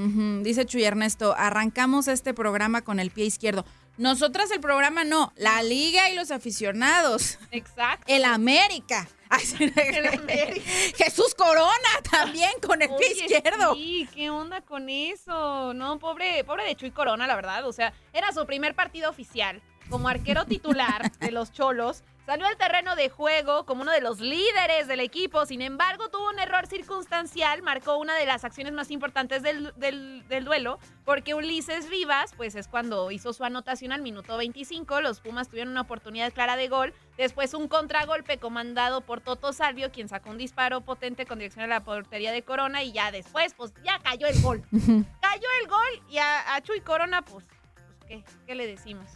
Dice 0.43 0.65
Chuy 0.65 0.85
Ernesto, 0.85 1.35
arrancamos 1.37 2.09
este 2.09 2.33
programa 2.33 2.81
con 2.81 3.01
el 3.01 3.11
pie 3.11 3.27
izquierdo. 3.27 3.67
Nosotras 3.97 4.51
el 4.51 4.61
programa 4.61 5.05
no, 5.05 5.33
la 5.37 5.63
liga 5.63 6.11
y 6.11 6.15
los 6.15 6.31
aficionados. 6.31 7.39
Exacto. 7.53 8.05
El 8.09 8.25
América. 8.25 9.09
Jesús 10.97 11.35
Corona 11.35 11.71
también 12.11 12.51
con 12.65 12.83
el 12.83 12.89
pie 12.97 13.13
izquierdo. 13.13 13.75
Sí, 13.75 14.09
¿qué 14.15 14.31
onda 14.31 14.61
con 14.61 14.89
eso? 14.89 15.75
No, 15.75 15.99
pobre, 15.99 16.45
pobre 16.45 16.65
de 16.65 16.77
Chuy 16.77 16.91
Corona, 16.91 17.27
la 17.27 17.37
verdad. 17.37 17.67
O 17.67 17.73
sea, 17.73 17.93
era 18.13 18.33
su 18.33 18.45
primer 18.47 18.75
partido 18.75 19.11
oficial 19.11 19.63
como 19.91 20.09
arquero 20.09 20.45
titular 20.45 21.11
de 21.21 21.31
los 21.31 21.53
Cholos. 21.53 22.03
Salió 22.27 22.47
al 22.47 22.57
terreno 22.57 22.97
de 22.97 23.11
juego 23.11 23.67
como 23.67 23.83
uno 23.83 23.93
de 23.93 24.01
los 24.01 24.19
líderes 24.19 24.89
del 24.89 25.01
equipo. 25.01 25.45
Sin 25.45 25.61
embargo, 25.61 26.09
tuvo 26.09 26.31
un 26.31 26.39
error 26.39 26.67
circunstancial. 26.67 27.61
Marcó 27.61 27.99
una 27.99 28.15
de 28.17 28.25
las 28.25 28.45
acciones 28.45 28.73
más 28.73 28.91
importantes 28.91 29.43
del, 29.43 29.75
del- 29.77 30.27
del 30.27 30.45
duelo. 30.47 30.79
Porque 31.05 31.35
Ulises 31.35 31.91
Rivas, 31.91 32.33
pues 32.35 32.55
es 32.55 32.67
cuando 32.67 33.11
hizo 33.11 33.35
su 33.35 33.45
anotación 33.45 33.93
al 33.93 34.01
minuto 34.01 34.39
25. 34.39 35.03
Los 35.03 35.21
Pumas 35.21 35.49
tuvieron 35.51 35.73
una 35.73 35.83
oportunidad 35.83 36.33
clara 36.33 36.57
de 36.57 36.69
gol. 36.69 36.95
Después 37.19 37.53
un 37.53 37.69
contragolpe 37.69 38.39
comandado 38.39 39.03
por 39.03 39.21
Toto 39.21 39.53
Salvio, 39.53 39.93
quien 39.93 40.09
sacó 40.09 40.31
un 40.31 40.39
disparo 40.39 40.81
potente 40.81 41.27
con 41.27 41.39
dirección 41.39 41.65
a 41.65 41.69
la 41.69 41.85
portería 41.85 42.33
de 42.33 42.43
Corona. 42.43 42.83
Y 42.83 42.93
ya 42.93 43.11
después, 43.13 43.53
pues 43.55 43.75
ya 43.85 43.99
cayó 43.99 44.27
el 44.27 44.41
gol. 44.41 44.63
cayó 44.71 45.49
el 45.63 45.69
gol 45.69 46.03
y 46.09 46.17
a, 46.17 46.55
a 46.55 46.63
Chuy 46.63 46.81
Corona, 46.81 47.21
pues, 47.21 47.45
pues, 47.45 47.87
¿qué? 48.09 48.25
¿Qué 48.47 48.55
le 48.55 48.67
decimos? 48.67 49.11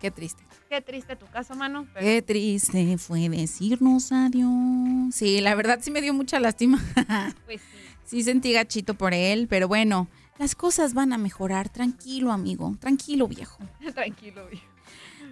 Qué 0.00 0.10
triste. 0.10 0.42
Qué 0.68 0.80
triste 0.82 1.16
tu 1.16 1.26
caso, 1.26 1.54
mano. 1.54 1.86
pero- 1.94 2.04
Qué 2.04 2.22
triste 2.22 2.98
fue 2.98 3.28
decirnos 3.28 4.12
adiós. 4.12 5.14
Sí, 5.14 5.40
la 5.40 5.54
verdad 5.54 5.78
sí 5.82 5.90
me 5.90 6.00
dio 6.02 6.12
mucha 6.14 6.38
lástima. 6.40 6.78
Pues 7.46 7.60
sí. 7.60 7.78
Sí 8.04 8.22
sentí 8.22 8.52
gachito 8.52 8.94
por 8.94 9.12
él, 9.12 9.48
pero 9.48 9.68
bueno, 9.68 10.08
las 10.38 10.54
cosas 10.54 10.94
van 10.94 11.12
a 11.12 11.18
mejorar. 11.18 11.68
Tranquilo, 11.68 12.32
amigo. 12.32 12.74
Tranquilo, 12.80 13.28
viejo. 13.28 13.58
Tranquilo, 13.94 14.46
viejo. 14.48 14.64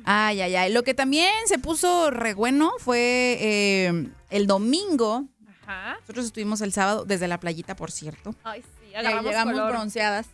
Ay, 0.05 0.41
ay, 0.41 0.55
ay. 0.57 0.73
Lo 0.73 0.83
que 0.85 0.95
también 0.95 1.31
se 1.47 1.59
puso 1.59 2.11
re 2.11 2.35
bueno 2.35 2.73
fue 2.79 3.39
eh, 3.41 4.09
el 4.31 4.47
domingo. 4.47 5.25
Ajá. 5.67 5.97
Nosotros 6.01 6.27
estuvimos 6.27 6.61
el 6.61 6.73
sábado 6.73 7.05
desde 7.05 7.29
la 7.29 7.41
playita, 7.41 7.75
por 7.77 7.91
cierto. 7.91 8.35
Ay, 8.45 8.63
sí, 8.63 8.95
agarramos 8.95 9.25
llegamos 9.25 9.55
color. 9.55 9.73
bronceadas. 9.73 10.27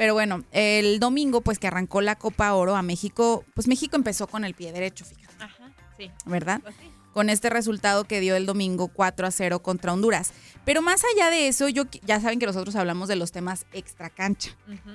Pero 0.00 0.14
bueno, 0.14 0.44
el 0.52 0.98
domingo, 0.98 1.42
pues 1.42 1.58
que 1.58 1.66
arrancó 1.66 2.00
la 2.00 2.16
Copa 2.16 2.54
Oro 2.54 2.74
a 2.74 2.80
México, 2.80 3.44
pues 3.52 3.68
México 3.68 3.96
empezó 3.96 4.26
con 4.28 4.46
el 4.46 4.54
pie 4.54 4.72
derecho, 4.72 5.04
fíjate, 5.04 5.44
Ajá, 5.44 5.70
sí. 5.98 6.10
¿verdad? 6.24 6.62
Pues 6.62 6.74
sí. 6.80 6.90
Con 7.12 7.28
este 7.28 7.50
resultado 7.50 8.04
que 8.04 8.18
dio 8.18 8.34
el 8.34 8.46
domingo 8.46 8.88
4 8.88 9.26
a 9.26 9.30
0 9.30 9.58
contra 9.58 9.92
Honduras. 9.92 10.32
Pero 10.64 10.80
más 10.80 11.02
allá 11.04 11.28
de 11.28 11.48
eso, 11.48 11.68
yo 11.68 11.82
ya 12.02 12.18
saben 12.18 12.38
que 12.38 12.46
nosotros 12.46 12.76
hablamos 12.76 13.08
de 13.08 13.16
los 13.16 13.30
temas 13.30 13.66
extra 13.74 14.08
cancha. 14.08 14.56
Ujú. 14.68 14.90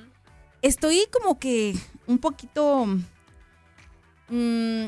Estoy 0.64 1.06
como 1.12 1.38
que 1.38 1.76
un 2.08 2.18
poquito 2.18 2.88
mm, 4.30 4.86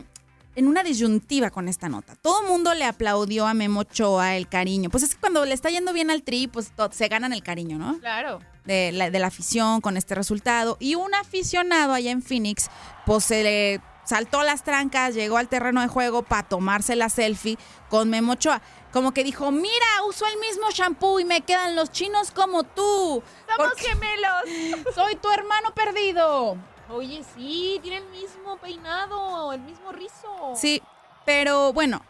en 0.58 0.68
una 0.68 0.82
disyuntiva 0.82 1.52
con 1.52 1.68
esta 1.68 1.88
nota. 1.88 2.16
Todo 2.16 2.42
el 2.42 2.48
mundo 2.48 2.74
le 2.74 2.84
aplaudió 2.84 3.46
a 3.46 3.54
Memo 3.54 3.82
Ochoa 3.82 4.38
el 4.38 4.50
cariño. 4.50 4.90
Pues 4.90 5.04
es 5.04 5.14
que 5.14 5.22
cuando 5.22 5.46
le 5.46 5.54
está 5.54 5.70
yendo 5.70 5.94
bien 5.94 6.10
al 6.10 6.24
tri, 6.24 6.48
pues 6.48 6.72
se 6.92 7.08
ganan 7.08 7.32
el 7.32 7.44
cariño, 7.44 7.78
¿no? 7.78 8.00
Claro. 8.00 8.40
de 8.66 8.92
la, 8.92 9.12
de 9.12 9.20
la 9.20 9.28
afición 9.28 9.82
con 9.82 9.98
este 9.98 10.16
resultado. 10.16 10.76
Y 10.80 10.96
un 10.96 11.14
aficionado 11.14 11.94
allá 11.94 12.10
en 12.10 12.24
Phoenix, 12.24 12.72
pues 13.06 13.26
se 13.26 13.44
le 13.44 13.82
saltó 14.04 14.42
las 14.42 14.64
trancas, 14.64 15.14
llegó 15.14 15.38
al 15.38 15.48
terreno 15.48 15.82
de 15.82 15.90
juego 15.90 16.24
para 16.24 16.42
tomarse 16.42 16.96
la 16.96 17.10
selfie 17.10 17.60
con 17.88 18.10
Memo 18.10 18.34
Ochoa. 18.34 18.64
Como 18.92 19.14
que 19.14 19.24
dijo, 19.24 19.52
mira, 19.52 19.86
uso 20.10 20.26
el 20.26 20.40
mismo 20.40 20.72
shampoo 20.72 21.20
y 21.20 21.26
me 21.26 21.42
quedan 21.42 21.76
los 21.76 21.92
chinos 21.92 22.32
como 22.32 22.64
tú. 22.64 23.22
¡Somos 23.56 23.74
gemelos! 23.76 24.86
Soy 24.96 25.18
tu 25.18 25.30
hermano 25.30 25.72
perdido. 25.76 26.58
Oye, 26.90 27.24
sí, 27.36 27.80
tiene 27.82 27.98
el 27.98 28.10
mismo 28.10 28.58
peinado, 28.58 29.52
el 29.54 29.62
mismo 29.62 29.92
rizo. 29.92 30.54
Sí, 30.56 30.82
pero 31.26 31.74
bueno, 31.74 32.02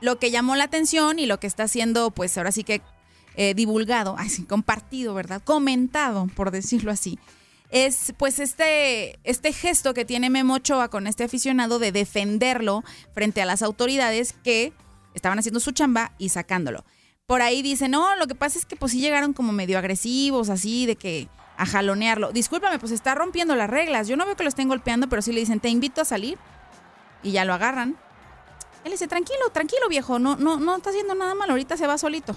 lo 0.00 0.18
que 0.18 0.30
llamó 0.30 0.56
la 0.56 0.64
atención 0.64 1.18
y 1.18 1.26
lo 1.26 1.40
que 1.40 1.46
está 1.46 1.64
haciendo, 1.64 2.10
pues 2.10 2.36
ahora 2.36 2.52
sí 2.52 2.62
que 2.62 2.82
eh, 3.36 3.54
divulgado, 3.54 4.16
así 4.18 4.44
compartido, 4.44 5.14
¿verdad? 5.14 5.42
Comentado, 5.42 6.28
por 6.34 6.50
decirlo 6.50 6.90
así, 6.90 7.18
es 7.70 8.14
pues 8.18 8.38
este, 8.38 9.18
este 9.24 9.52
gesto 9.52 9.94
que 9.94 10.04
tiene 10.04 10.30
Memo 10.30 10.54
Ochoa 10.54 10.88
con 10.88 11.06
este 11.06 11.24
aficionado 11.24 11.78
de 11.78 11.92
defenderlo 11.92 12.84
frente 13.12 13.42
a 13.42 13.46
las 13.46 13.62
autoridades 13.62 14.34
que 14.44 14.72
estaban 15.14 15.38
haciendo 15.38 15.60
su 15.60 15.72
chamba 15.72 16.12
y 16.18 16.28
sacándolo. 16.28 16.84
Por 17.26 17.42
ahí 17.42 17.62
dice, 17.62 17.88
no, 17.88 18.14
lo 18.16 18.26
que 18.26 18.34
pasa 18.34 18.58
es 18.58 18.66
que 18.66 18.76
pues 18.76 18.92
sí 18.92 19.00
llegaron 19.00 19.32
como 19.32 19.52
medio 19.52 19.78
agresivos, 19.78 20.48
así, 20.48 20.86
de 20.86 20.96
que 20.96 21.28
a 21.56 21.66
jalonearlo. 21.66 22.32
Discúlpame, 22.32 22.78
pues 22.78 22.92
está 22.92 23.14
rompiendo 23.14 23.54
las 23.56 23.70
reglas. 23.70 24.08
Yo 24.08 24.16
no 24.16 24.26
veo 24.26 24.36
que 24.36 24.42
lo 24.42 24.48
estén 24.48 24.68
golpeando, 24.68 25.08
pero 25.08 25.22
sí 25.22 25.32
le 25.32 25.40
dicen, 25.40 25.60
te 25.60 25.68
invito 25.68 26.00
a 26.00 26.04
salir. 26.04 26.38
Y 27.22 27.32
ya 27.32 27.44
lo 27.44 27.54
agarran. 27.54 27.96
Él 28.84 28.92
dice, 28.92 29.08
tranquilo, 29.08 29.50
tranquilo, 29.52 29.88
viejo, 29.88 30.18
no, 30.18 30.36
no, 30.36 30.58
no 30.60 30.76
está 30.76 30.90
haciendo 30.90 31.14
nada 31.14 31.34
malo, 31.34 31.52
ahorita 31.52 31.76
se 31.76 31.86
va 31.86 31.98
solito. 31.98 32.36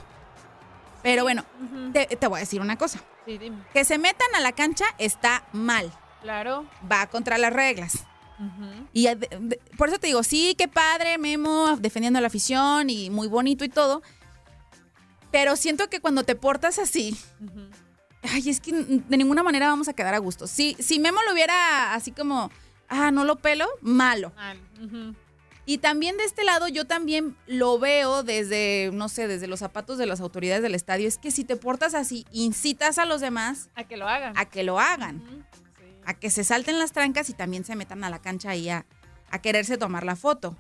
Pero 1.03 1.23
bueno, 1.23 1.45
te, 1.93 2.05
te 2.07 2.27
voy 2.27 2.37
a 2.37 2.39
decir 2.41 2.59
una 2.61 2.77
cosa. 2.77 2.99
Sí, 3.25 3.37
dime. 3.37 3.57
Que 3.73 3.85
se 3.85 3.97
metan 3.97 4.27
a 4.35 4.39
la 4.39 4.51
cancha 4.53 4.85
está 4.97 5.43
mal. 5.53 5.91
Claro. 6.21 6.65
Va 6.91 7.07
contra 7.07 7.37
las 7.37 7.53
reglas. 7.53 8.05
Y 8.93 9.07
eh, 9.07 9.15
de- 9.15 9.27
de- 9.39 9.61
por 9.77 9.89
eso 9.89 9.99
te 9.99 10.07
digo, 10.07 10.23
sí, 10.23 10.55
qué 10.57 10.67
padre, 10.69 11.17
Memo, 11.17 11.75
defendiendo 11.77 12.19
a 12.19 12.21
la 12.21 12.27
afición 12.27 12.89
y 12.89 13.09
muy 13.09 13.27
bonito 13.27 13.63
y 13.65 13.69
todo. 13.69 14.01
Pero 15.31 15.55
siento 15.55 15.89
que 15.89 15.99
cuando 15.99 16.23
te 16.23 16.35
portas 16.35 16.79
así. 16.79 17.17
Ay, 18.23 18.49
es 18.49 18.59
que 18.59 18.71
de 18.73 19.17
ninguna 19.17 19.43
manera 19.43 19.67
vamos 19.67 19.87
a 19.87 19.93
quedar 19.93 20.13
a 20.13 20.17
gusto. 20.19 20.47
Si, 20.47 20.75
si 20.79 20.99
Memo 20.99 21.19
lo 21.25 21.33
hubiera 21.33 21.93
así 21.93 22.11
como, 22.11 22.51
ah, 22.87 23.11
no 23.11 23.23
lo 23.25 23.37
pelo, 23.37 23.67
malo. 23.81 24.31
Mal. 24.35 24.59
Y 25.65 25.77
también 25.77 26.17
de 26.17 26.23
este 26.23 26.43
lado 26.43 26.67
yo 26.67 26.85
también 26.85 27.35
lo 27.45 27.77
veo 27.77 28.23
desde, 28.23 28.89
no 28.93 29.07
sé, 29.07 29.27
desde 29.27 29.45
los 29.47 29.59
zapatos 29.59 29.97
de 29.99 30.07
las 30.07 30.19
autoridades 30.19 30.63
del 30.63 30.73
estadio. 30.73 31.07
Es 31.07 31.17
que 31.19 31.29
si 31.29 31.43
te 31.43 31.55
portas 31.57 31.93
así, 31.93 32.25
incitas 32.31 32.97
a 32.97 33.05
los 33.05 33.21
demás 33.21 33.69
A 33.75 33.83
que 33.83 33.95
lo 33.95 34.07
hagan. 34.07 34.33
a 34.35 34.45
que 34.45 34.63
lo 34.63 34.79
hagan. 34.79 35.21
Sí. 35.27 35.85
a 36.05 36.13
que 36.15 36.31
se 36.31 36.43
salten 36.43 36.79
las 36.79 36.91
trancas 36.91 37.29
y 37.29 37.33
también 37.33 37.65
se 37.65 37.75
metan 37.75 38.03
a 38.03 38.09
la 38.09 38.19
cancha 38.19 38.49
ahí 38.49 38.67
a, 38.69 38.85
a 39.29 39.41
quererse 39.41 39.77
tomar 39.77 40.03
la 40.05 40.15
foto. 40.15 40.57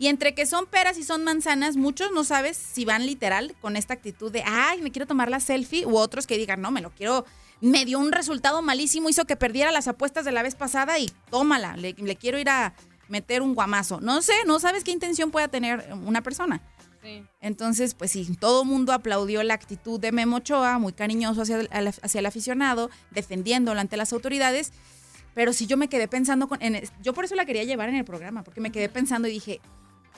Y 0.00 0.06
entre 0.06 0.34
que 0.34 0.46
son 0.46 0.64
peras 0.64 0.96
y 0.96 1.02
son 1.02 1.24
manzanas, 1.24 1.76
muchos 1.76 2.10
no 2.10 2.24
sabes 2.24 2.56
si 2.56 2.86
van 2.86 3.04
literal 3.04 3.54
con 3.60 3.76
esta 3.76 3.92
actitud 3.92 4.32
de, 4.32 4.42
ay, 4.46 4.80
me 4.80 4.90
quiero 4.90 5.06
tomar 5.06 5.28
la 5.28 5.40
selfie, 5.40 5.84
u 5.84 5.98
otros 5.98 6.26
que 6.26 6.38
digan, 6.38 6.62
no, 6.62 6.70
me 6.70 6.80
lo 6.80 6.88
quiero, 6.88 7.26
me 7.60 7.84
dio 7.84 7.98
un 7.98 8.10
resultado 8.10 8.62
malísimo, 8.62 9.10
hizo 9.10 9.26
que 9.26 9.36
perdiera 9.36 9.70
las 9.72 9.88
apuestas 9.88 10.24
de 10.24 10.32
la 10.32 10.42
vez 10.42 10.54
pasada 10.54 10.98
y 10.98 11.12
tómala, 11.30 11.76
le, 11.76 11.92
le 11.92 12.16
quiero 12.16 12.38
ir 12.38 12.48
a 12.48 12.72
meter 13.08 13.42
un 13.42 13.54
guamazo. 13.54 14.00
No 14.00 14.22
sé, 14.22 14.32
no 14.46 14.58
sabes 14.58 14.84
qué 14.84 14.90
intención 14.90 15.30
pueda 15.30 15.48
tener 15.48 15.92
una 16.06 16.22
persona. 16.22 16.62
Sí. 17.02 17.22
Entonces, 17.42 17.92
pues 17.92 18.10
sí, 18.10 18.26
todo 18.40 18.62
el 18.62 18.68
mundo 18.68 18.94
aplaudió 18.94 19.42
la 19.42 19.52
actitud 19.52 20.00
de 20.00 20.12
Memo 20.12 20.36
Ochoa, 20.36 20.78
muy 20.78 20.94
cariñoso 20.94 21.42
hacia 21.42 21.60
el, 21.60 21.68
hacia 21.70 22.18
el 22.20 22.24
aficionado, 22.24 22.88
defendiéndolo 23.10 23.78
ante 23.78 23.98
las 23.98 24.14
autoridades. 24.14 24.72
Pero 25.34 25.52
sí 25.52 25.66
yo 25.66 25.76
me 25.76 25.88
quedé 25.88 26.08
pensando, 26.08 26.48
con, 26.48 26.62
en, 26.62 26.82
yo 27.02 27.12
por 27.12 27.26
eso 27.26 27.34
la 27.34 27.44
quería 27.44 27.64
llevar 27.64 27.90
en 27.90 27.96
el 27.96 28.04
programa, 28.06 28.42
porque 28.44 28.62
me 28.62 28.72
quedé 28.72 28.88
pensando 28.88 29.28
y 29.28 29.32
dije, 29.32 29.60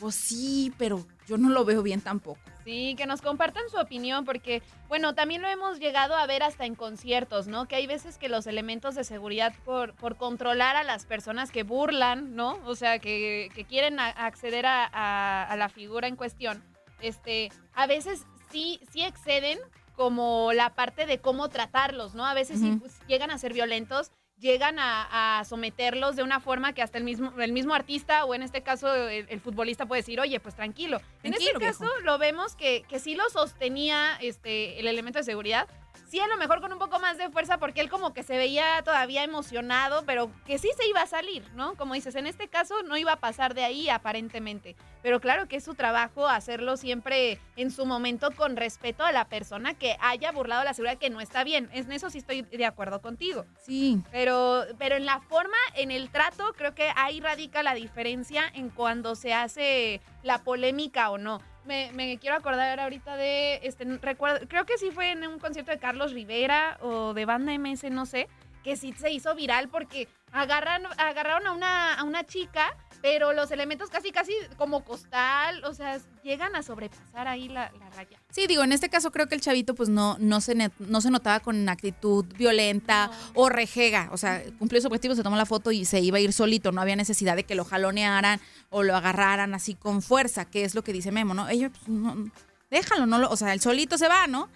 Pues 0.03 0.17
sí, 0.17 0.73
pero 0.79 1.07
yo 1.29 1.38
no 1.38 1.49
lo 1.49 1.65
veo 1.65 1.81
bien 1.81 2.01
tampoco. 2.01 2.41
Sí, 2.65 2.97
que 2.99 3.07
nos 3.07 3.23
compartan 3.23 3.62
su 3.71 3.77
opinión, 3.77 4.25
porque, 4.25 4.61
bueno, 4.88 5.15
también 5.15 5.43
lo 5.43 5.47
hemos 5.49 5.79
llegado 5.79 6.17
a 6.17 6.27
ver 6.27 6.43
hasta 6.43 6.67
en 6.67 6.75
conciertos, 6.75 7.47
¿no? 7.47 7.69
Que 7.69 7.77
hay 7.77 7.87
veces 7.87 8.19
que 8.19 8.29
los 8.29 8.49
elementos 8.49 8.97
de 8.97 9.05
seguridad 9.05 9.55
por, 9.65 9.95
por 9.95 10.17
controlar 10.17 10.75
a 10.75 10.83
las 10.83 11.07
personas 11.07 11.53
que 11.53 11.62
burlan, 11.62 12.35
¿no? 12.35 12.59
O 12.65 12.75
sea, 12.75 12.99
que, 12.99 13.49
que 13.55 13.65
quieren 13.65 14.01
a- 14.01 14.09
acceder 14.09 14.67
a, 14.67 14.91
a- 14.93 15.45
a 15.45 15.57
la 15.57 15.69
figura 15.69 16.09
en 16.09 16.17
cuestión, 16.17 16.61
este, 17.01 17.53
a 17.73 17.87
veces 17.87 18.27
sí, 18.51 18.81
sí 18.91 19.05
exceden 19.05 19.61
como 19.95 20.53
la 20.53 20.75
parte 20.75 21.07
de 21.07 21.19
cómo 21.19 21.49
tratarlos, 21.49 22.15
¿no? 22.17 22.27
A 22.27 22.35
veces 22.35 22.59
sí, 22.59 22.71
Ujú. 22.71 22.81
pues, 22.81 22.99
llegan 23.07 23.31
a 23.31 23.38
ser 23.38 23.53
violentos, 23.53 24.11
llegan 24.42 24.78
a, 24.78 25.38
a 25.38 25.44
someterlos 25.44 26.16
de 26.16 26.22
una 26.22 26.40
forma 26.40 26.74
que 26.74 26.83
hasta 26.83 26.98
el 26.98 27.05
mismo, 27.05 27.33
el 27.40 27.52
mismo 27.52 27.74
artista 27.74 28.24
o 28.24 28.35
en 28.35 28.42
este 28.42 28.62
caso 28.62 28.92
el, 28.94 29.26
el 29.31 29.40
futbolista 29.40 29.87
puede 29.87 30.02
decir, 30.02 30.20
oye, 30.20 30.38
pues 30.40 30.55
tranquilo. 30.55 31.00
en 31.22 31.33
este 31.33 31.52
caso 31.55 31.87
lo 32.02 32.18
vemos 32.18 32.57
que, 32.57 32.83
que 32.88 32.98
sí 32.98 33.14
lo 33.14 33.28
sostenía 33.31 34.18
este, 34.20 34.81
el 34.81 34.88
elemento 34.88 35.18
de 35.20 35.24
seguridad. 35.24 35.68
Sí, 36.12 36.20
a 36.20 36.27
lo 36.27 36.37
mejor 36.37 36.61
con 36.61 36.70
un 36.70 36.79
poco 36.79 37.01
más 37.01 37.16
de 37.16 37.31
fuerza 37.31 37.57
porque 37.57 37.81
él 37.81 37.88
como 37.88 38.12
que 38.12 38.22
se 38.22 38.37
veía 38.37 38.83
todavía 38.85 39.25
emocionado, 39.25 40.05
pero 40.05 40.31
que 40.44 40.59
sí 40.59 40.68
se 40.77 40.87
iba 40.87 41.01
a 41.01 41.07
salir, 41.07 41.42
¿no? 41.55 41.75
Como 41.75 41.94
dices, 41.94 42.16
en 42.16 42.27
este 42.27 42.48
caso 42.48 42.83
no 42.83 42.98
iba 42.98 43.12
a 43.12 43.16
pasar 43.16 43.55
de 43.55 43.64
ahí 43.64 43.88
aparentemente. 43.88 44.77
Pero 45.03 45.20
claro 45.20 45.48
que 45.48 45.57
es 45.57 45.64
su 45.64 45.72
trabajo 45.75 46.29
hacerlo 46.29 46.77
siempre 46.77 47.38
en 47.57 47.70
su 47.70 47.87
momento 47.87 48.31
con 48.33 48.57
respeto 48.57 49.07
a 49.07 49.12
la 49.12 49.25
persona 49.25 49.72
que 49.72 49.96
haya 50.01 50.33
burlado 50.33 50.62
la 50.64 50.75
seguridad, 50.75 50.98
que 50.98 51.09
no 51.09 51.22
está 51.22 51.44
bien. 51.44 51.70
En 51.72 51.90
eso 51.90 52.11
sí 52.11 52.18
estoy 52.18 52.42
de 52.42 52.66
acuerdo 52.66 53.01
contigo. 53.01 53.46
Sí. 53.62 54.03
Pero, 54.11 54.66
pero 54.77 54.96
en 54.96 55.07
la 55.07 55.20
forma, 55.20 55.57
en 55.77 55.90
el 55.90 56.11
trato, 56.11 56.53
creo 56.59 56.75
que 56.75 56.92
ahí 56.94 57.20
radica 57.20 57.62
la 57.62 57.72
diferencia 57.72 58.44
en 58.53 58.68
cuando 58.68 59.14
se 59.14 59.33
hace 59.33 60.03
la 60.22 60.42
polémica 60.44 61.11
o 61.11 61.16
no. 61.16 61.40
Me, 61.64 61.92
me 61.92 62.18
quiero 62.18 62.37
acordar 62.37 62.81
ahorita 62.81 63.16
de, 63.16 63.61
este, 63.62 63.85
recuerdo, 63.85 64.46
creo 64.48 64.66
que 64.66 64.79
sí 64.79 64.90
fue 64.90 65.12
en 65.12 65.27
un 65.27 65.38
concierto 65.38 65.70
de 65.70 65.79
Carlos 65.79 66.12
Rivera 66.12 66.77
o 66.81 67.14
de 67.14 67.25
Banda 67.25 67.57
MS, 67.57 67.85
no 67.90 68.05
sé, 68.05 68.29
que 68.64 68.77
sí 68.77 68.92
se 68.92 69.11
hizo 69.11 69.35
viral 69.35 69.68
porque 69.68 70.09
agarran, 70.33 70.83
agarraron 70.98 71.46
a 71.46 71.53
una, 71.53 71.94
a 71.94 72.03
una 72.05 72.25
chica, 72.25 72.77
pero 73.03 73.33
los 73.33 73.51
elementos 73.51 73.91
casi, 73.91 74.12
casi 74.12 74.33
como 74.57 74.85
costal, 74.85 75.65
o 75.65 75.75
sea, 75.75 76.01
llegan 76.23 76.55
a 76.55 76.62
sobrepasar 76.62 77.27
ahí 77.27 77.49
la, 77.49 77.73
la 77.73 77.91
raya. 77.91 78.19
Sí, 78.31 78.47
digo, 78.47 78.62
en 78.62 78.71
este 78.71 78.88
caso 78.88 79.11
creo 79.11 79.27
que 79.27 79.35
el 79.35 79.41
chavito 79.41 79.75
pues 79.75 79.88
no, 79.88 80.17
no, 80.21 80.41
se, 80.41 80.55
no 80.79 81.01
se 81.01 81.11
notaba 81.11 81.41
con 81.41 81.69
actitud 81.69 82.25
violenta 82.38 83.11
o 83.35 83.49
rejega. 83.49 84.09
O 84.12 84.17
sea, 84.17 84.43
cumplió 84.59 84.81
su 84.81 84.87
objetivo, 84.87 85.17
se 85.17 85.25
tomó 85.25 85.37
la 85.37 85.47
foto 85.47 85.73
y 85.73 85.85
se 85.85 85.99
iba 85.99 86.19
a 86.19 86.21
ir 86.21 86.33
solito. 86.33 86.71
No 86.71 86.81
había 86.81 86.95
necesidad 86.95 87.35
de 87.35 87.43
que 87.43 87.57
lo 87.57 87.65
jalonearan 87.65 88.41
o 88.71 88.85
lo 88.85 88.95
agarraran 88.95 89.53
así 89.53 89.75
con 89.75 90.01
fuerza, 90.01 90.45
que 90.45 90.62
es 90.62 90.77
lo 90.77 90.85
que 90.85 90.93
dice 90.93 91.11
Memo, 91.11 91.35
¿no? 91.35 91.49
Ellos, 91.49 91.73
pues, 91.73 91.88
no, 91.88 92.31
déjalo, 92.71 93.07
no 93.07 93.19
lo, 93.19 93.31
o 93.31 93.37
sea, 93.37 93.53
el 93.53 93.61
solito 93.61 93.99
se 93.99 94.07
va, 94.07 94.29
¿no? 94.29 94.49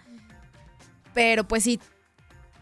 Pero 1.15 1.49
pues 1.49 1.65
sí, 1.65 1.81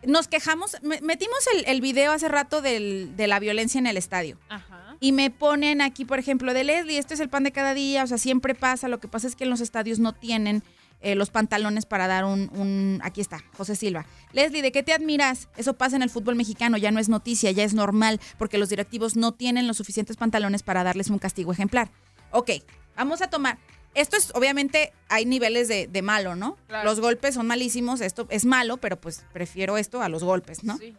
nos 0.06 0.28
quejamos, 0.28 0.76
me- 0.82 1.00
metimos 1.00 1.38
el, 1.54 1.64
el 1.66 1.80
video 1.80 2.12
hace 2.12 2.28
rato 2.28 2.60
del- 2.62 3.16
de 3.16 3.26
la 3.26 3.38
violencia 3.38 3.78
en 3.78 3.86
el 3.86 3.96
estadio. 3.96 4.38
Ajá. 4.48 4.96
Y 5.00 5.12
me 5.12 5.30
ponen 5.30 5.80
aquí, 5.82 6.04
por 6.04 6.18
ejemplo, 6.18 6.54
de 6.54 6.64
Leslie, 6.64 6.98
este 6.98 7.14
es 7.14 7.20
el 7.20 7.28
pan 7.28 7.44
de 7.44 7.52
cada 7.52 7.74
día, 7.74 8.04
o 8.04 8.06
sea, 8.06 8.18
siempre 8.18 8.54
pasa, 8.54 8.88
lo 8.88 9.00
que 9.00 9.08
pasa 9.08 9.26
es 9.26 9.36
que 9.36 9.44
en 9.44 9.50
los 9.50 9.60
estadios 9.60 9.98
no 9.98 10.12
tienen 10.14 10.62
eh, 11.00 11.14
los 11.16 11.28
pantalones 11.30 11.84
para 11.84 12.06
dar 12.06 12.24
un, 12.24 12.48
un- 12.56 13.00
Aquí 13.02 13.20
está, 13.20 13.44
José 13.56 13.76
Silva. 13.76 14.06
Leslie, 14.32 14.62
¿de 14.62 14.72
qué 14.72 14.82
te 14.82 14.92
admiras? 14.94 15.48
Eso 15.56 15.74
pasa 15.74 15.96
en 15.96 16.02
el 16.02 16.08
fútbol 16.10 16.34
mexicano, 16.36 16.76
ya 16.78 16.90
no 16.90 17.00
es 17.00 17.08
noticia, 17.10 17.50
ya 17.50 17.64
es 17.64 17.74
normal, 17.74 18.20
porque 18.38 18.56
los 18.56 18.70
directivos 18.70 19.14
no 19.16 19.32
tienen 19.32 19.66
los 19.66 19.76
suficientes 19.76 20.16
pantalones 20.16 20.62
para 20.62 20.82
darles 20.84 21.10
un 21.10 21.18
castigo 21.18 21.52
ejemplar. 21.52 21.90
Ok, 22.30 22.50
vamos 22.96 23.20
a 23.20 23.28
tomar... 23.28 23.58
Esto 23.94 24.16
es, 24.16 24.32
obviamente, 24.34 24.92
hay 25.08 25.24
niveles 25.24 25.68
de, 25.68 25.86
de 25.86 26.02
malo, 26.02 26.34
¿no? 26.36 26.56
Claro. 26.66 26.84
Los 26.88 27.00
golpes 27.00 27.34
son 27.34 27.46
malísimos, 27.46 28.00
esto 28.00 28.26
es 28.30 28.44
malo, 28.44 28.76
pero 28.78 29.00
pues 29.00 29.24
prefiero 29.32 29.78
esto 29.78 30.02
a 30.02 30.08
los 30.08 30.24
golpes, 30.24 30.64
¿no? 30.64 30.76
Sí. 30.78 30.96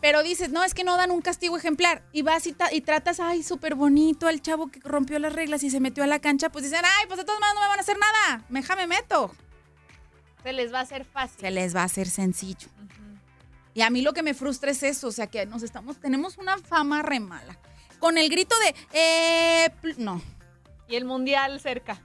Pero 0.00 0.22
dices, 0.22 0.50
no, 0.50 0.64
es 0.64 0.72
que 0.72 0.82
no 0.82 0.96
dan 0.96 1.10
un 1.10 1.20
castigo 1.20 1.56
ejemplar. 1.56 2.02
Y 2.12 2.22
vas 2.22 2.46
y, 2.46 2.56
y 2.72 2.80
tratas, 2.80 3.20
ay, 3.20 3.42
súper 3.42 3.74
bonito 3.74 4.26
al 4.28 4.40
chavo 4.40 4.68
que 4.68 4.80
rompió 4.80 5.18
las 5.18 5.32
reglas 5.32 5.62
y 5.62 5.70
se 5.70 5.78
metió 5.78 6.02
a 6.02 6.06
la 6.06 6.20
cancha. 6.20 6.50
Pues 6.50 6.64
dicen, 6.64 6.80
ay, 6.82 7.06
pues 7.06 7.18
de 7.18 7.24
todos 7.24 7.38
modos 7.38 7.54
no 7.54 7.60
me 7.60 7.68
van 7.68 7.78
a 7.78 7.82
hacer 7.82 7.98
nada. 7.98 8.44
Meja, 8.48 8.76
me 8.76 8.86
meto. 8.86 9.30
Se 10.42 10.54
les 10.54 10.72
va 10.72 10.78
a 10.78 10.82
hacer 10.82 11.04
fácil. 11.04 11.40
Se 11.40 11.50
les 11.50 11.76
va 11.76 11.82
a 11.82 11.84
hacer 11.84 12.08
sencillo. 12.08 12.68
Y 13.74 13.82
a 13.82 13.90
mí 13.90 14.00
lo 14.00 14.14
que 14.14 14.22
me 14.22 14.34
frustra 14.34 14.70
es 14.70 14.82
eso, 14.82 15.08
o 15.08 15.12
sea, 15.12 15.28
que 15.28 15.46
nos 15.46 15.62
estamos, 15.62 16.00
tenemos 16.00 16.38
una 16.38 16.58
fama 16.58 17.02
re 17.02 17.20
mala. 17.20 17.58
Con 17.98 18.18
el 18.18 18.28
grito 18.30 18.54
de, 18.58 18.74
eh, 18.92 19.70
no. 19.98 20.20
Y 20.90 20.96
el 20.96 21.04
mundial 21.04 21.60
cerca. 21.60 22.02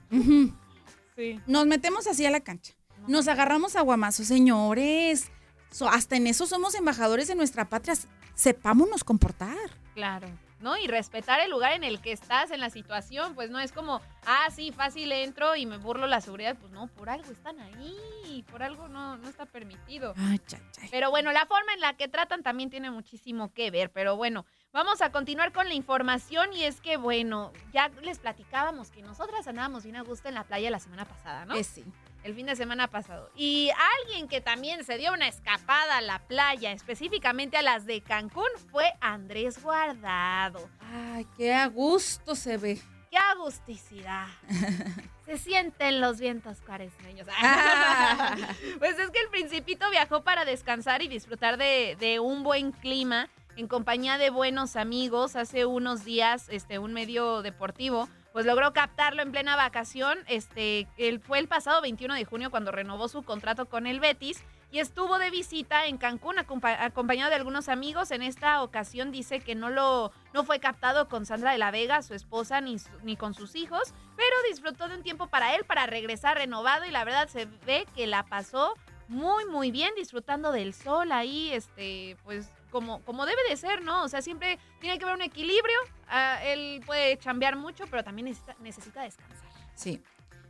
Sí. 1.16 1.40
Nos 1.46 1.66
metemos 1.66 2.06
así 2.06 2.24
a 2.24 2.30
la 2.30 2.40
cancha. 2.40 2.72
Nos 3.08 3.28
agarramos 3.28 3.76
a 3.76 3.80
guamazos, 3.82 4.26
señores. 4.26 5.30
So- 5.70 5.88
hasta 5.88 6.16
en 6.16 6.26
eso 6.26 6.46
somos 6.46 6.74
embajadores 6.74 7.28
de 7.28 7.34
nuestra 7.34 7.68
patria. 7.68 7.94
Sepámonos 8.34 9.02
comportar. 9.04 9.56
Claro. 9.94 10.28
¿No? 10.58 10.78
Y 10.78 10.86
respetar 10.86 11.38
el 11.40 11.50
lugar 11.50 11.72
en 11.74 11.84
el 11.84 12.00
que 12.00 12.12
estás, 12.12 12.50
en 12.50 12.60
la 12.60 12.70
situación, 12.70 13.34
pues 13.34 13.50
no 13.50 13.60
es 13.60 13.72
como, 13.72 14.00
ah, 14.24 14.48
sí, 14.54 14.72
fácil 14.72 15.12
entro 15.12 15.54
y 15.54 15.66
me 15.66 15.76
burlo 15.76 16.06
la 16.06 16.22
seguridad. 16.22 16.56
Pues 16.58 16.72
no, 16.72 16.86
por 16.88 17.10
algo 17.10 17.30
están 17.30 17.60
ahí, 17.60 18.42
por 18.50 18.62
algo 18.62 18.88
no, 18.88 19.18
no 19.18 19.28
está 19.28 19.44
permitido. 19.44 20.14
Ay, 20.16 20.38
chay, 20.46 20.60
chay. 20.72 20.88
Pero 20.90 21.10
bueno, 21.10 21.30
la 21.32 21.44
forma 21.44 21.74
en 21.74 21.80
la 21.80 21.94
que 21.96 22.08
tratan 22.08 22.42
también 22.42 22.70
tiene 22.70 22.90
muchísimo 22.90 23.52
que 23.52 23.70
ver. 23.70 23.90
Pero 23.92 24.16
bueno, 24.16 24.46
vamos 24.76 25.00
a 25.00 25.10
continuar 25.10 25.52
con 25.52 25.68
la 25.68 25.74
información 25.74 26.52
y 26.52 26.64
es 26.64 26.82
que, 26.82 26.98
bueno, 26.98 27.50
ya 27.72 27.90
les 28.02 28.18
platicábamos 28.18 28.90
que 28.90 29.00
nosotras 29.00 29.48
andábamos 29.48 29.84
bien 29.84 29.96
a 29.96 30.02
gusto 30.02 30.28
en 30.28 30.34
la 30.34 30.44
playa 30.44 30.70
la 30.70 30.78
semana 30.78 31.06
pasada, 31.06 31.46
¿no? 31.46 31.54
Que 31.54 31.64
sí. 31.64 31.82
el 32.24 32.34
fin 32.34 32.44
de 32.44 32.56
semana 32.56 32.86
pasado. 32.86 33.30
Y 33.34 33.70
alguien 34.02 34.28
que 34.28 34.42
también 34.42 34.84
se 34.84 34.98
dio 34.98 35.14
una 35.14 35.28
escapada 35.28 35.96
a 35.96 36.02
la 36.02 36.18
playa, 36.18 36.72
específicamente 36.72 37.56
a 37.56 37.62
las 37.62 37.86
de 37.86 38.02
Cancún, 38.02 38.50
fue 38.70 38.92
Andrés 39.00 39.62
Guardado. 39.62 40.68
Ay, 40.92 41.26
qué 41.38 41.54
a 41.54 41.68
gusto 41.68 42.34
se 42.34 42.58
ve. 42.58 42.78
¡Qué 43.10 43.16
agusticidad! 43.16 44.26
Se 45.24 45.38
sienten 45.38 46.00
los 46.00 46.20
vientos 46.20 46.60
cuaresmeños. 46.60 47.26
pues 48.78 48.96
es 48.96 49.10
que 49.10 49.20
el 49.20 49.28
principito 49.28 49.90
viajó 49.90 50.22
para 50.22 50.44
descansar 50.44 51.02
y 51.02 51.08
disfrutar 51.08 51.56
de, 51.56 51.96
de 51.98 52.20
un 52.20 52.44
buen 52.44 52.70
clima 52.70 53.28
en 53.56 53.68
compañía 53.68 54.18
de 54.18 54.30
buenos 54.30 54.76
amigos. 54.76 55.36
Hace 55.36 55.66
unos 55.66 56.04
días, 56.04 56.48
este, 56.50 56.78
un 56.78 56.92
medio 56.92 57.42
deportivo, 57.42 58.08
pues 58.32 58.44
logró 58.46 58.72
captarlo 58.72 59.22
en 59.22 59.32
plena 59.32 59.56
vacación. 59.56 60.18
Este, 60.28 60.86
él 60.98 61.20
fue 61.20 61.38
el 61.38 61.48
pasado 61.48 61.80
21 61.80 62.14
de 62.14 62.24
junio 62.24 62.50
cuando 62.50 62.70
renovó 62.70 63.08
su 63.08 63.22
contrato 63.22 63.66
con 63.66 63.86
el 63.86 63.98
Betis 64.00 64.42
y 64.70 64.80
estuvo 64.80 65.18
de 65.18 65.30
visita 65.30 65.86
en 65.86 65.96
Cancún 65.96 66.36
acompa- 66.36 66.76
acompañado 66.80 67.30
de 67.30 67.36
algunos 67.36 67.68
amigos. 67.68 68.10
En 68.10 68.22
esta 68.22 68.62
ocasión 68.62 69.10
dice 69.10 69.40
que 69.40 69.54
no 69.54 69.70
lo 69.70 70.12
no 70.34 70.44
fue 70.44 70.58
captado 70.60 71.08
con 71.08 71.24
Sandra 71.24 71.52
de 71.52 71.58
la 71.58 71.70
Vega, 71.70 72.02
su 72.02 72.12
esposa, 72.14 72.60
ni, 72.60 72.76
ni 73.04 73.16
con 73.16 73.32
sus 73.32 73.54
hijos, 73.54 73.94
pero 74.16 74.34
disfrutó 74.50 74.88
de 74.88 74.96
un 74.96 75.02
tiempo 75.02 75.28
para 75.28 75.54
él 75.54 75.64
para 75.64 75.86
regresar 75.86 76.36
renovado 76.36 76.84
y 76.84 76.90
la 76.90 77.04
verdad 77.04 77.28
se 77.28 77.46
ve 77.64 77.86
que 77.94 78.06
la 78.06 78.24
pasó 78.24 78.74
muy 79.08 79.46
muy 79.46 79.70
bien 79.70 79.94
disfrutando 79.96 80.50
del 80.52 80.74
sol 80.74 81.12
ahí, 81.12 81.52
este, 81.52 82.16
pues 82.24 82.50
como, 82.76 83.00
como 83.04 83.24
debe 83.24 83.40
de 83.48 83.56
ser, 83.56 83.80
¿no? 83.82 84.02
O 84.04 84.08
sea, 84.10 84.20
siempre 84.20 84.58
tiene 84.80 84.98
que 84.98 85.04
haber 85.04 85.16
un 85.16 85.22
equilibrio. 85.22 85.78
Ah, 86.08 86.38
él 86.44 86.82
puede 86.84 87.16
chambear 87.16 87.56
mucho, 87.56 87.84
pero 87.90 88.04
también 88.04 88.26
necesita, 88.26 88.54
necesita 88.60 89.02
descansar. 89.02 89.48
Sí. 89.74 90.02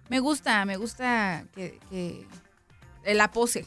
Me 0.08 0.18
gusta, 0.18 0.64
me 0.64 0.76
gusta 0.76 1.44
que, 1.54 1.78
que 1.88 2.26
la 3.14 3.30
pose. 3.30 3.64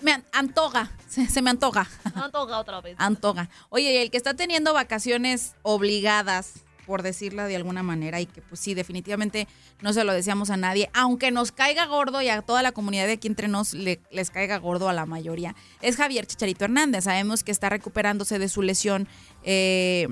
Me 0.00 0.12
an- 0.12 0.24
antoja, 0.32 0.90
se, 1.06 1.26
se 1.26 1.42
me 1.42 1.50
antoja. 1.50 1.86
No 2.14 2.30
toca 2.30 2.58
otra 2.58 2.80
vez. 2.80 2.96
Antoja. 2.98 3.50
Oye, 3.68 3.92
y 3.92 3.96
el 3.98 4.10
que 4.10 4.16
está 4.16 4.32
teniendo 4.32 4.72
vacaciones 4.72 5.54
obligadas, 5.60 6.64
por 6.86 7.02
decirla 7.02 7.46
de 7.46 7.56
alguna 7.56 7.82
manera, 7.82 8.20
y 8.20 8.26
que 8.26 8.42
pues 8.42 8.60
sí, 8.60 8.74
definitivamente 8.74 9.46
no 9.80 9.92
se 9.92 10.04
lo 10.04 10.12
deseamos 10.12 10.50
a 10.50 10.56
nadie, 10.56 10.90
aunque 10.94 11.30
nos 11.30 11.52
caiga 11.52 11.86
gordo 11.86 12.20
y 12.22 12.28
a 12.28 12.42
toda 12.42 12.62
la 12.62 12.72
comunidad 12.72 13.06
de 13.06 13.12
aquí 13.12 13.28
entre 13.28 13.48
nos 13.48 13.72
le- 13.74 14.00
les 14.10 14.30
caiga 14.30 14.58
gordo 14.58 14.88
a 14.88 14.92
la 14.92 15.06
mayoría, 15.06 15.54
es 15.80 15.96
Javier 15.96 16.26
Chicharito 16.26 16.64
Hernández. 16.64 17.04
Sabemos 17.04 17.44
que 17.44 17.52
está 17.52 17.68
recuperándose 17.68 18.38
de 18.38 18.48
su 18.48 18.62
lesión. 18.62 19.08
eh, 19.42 20.08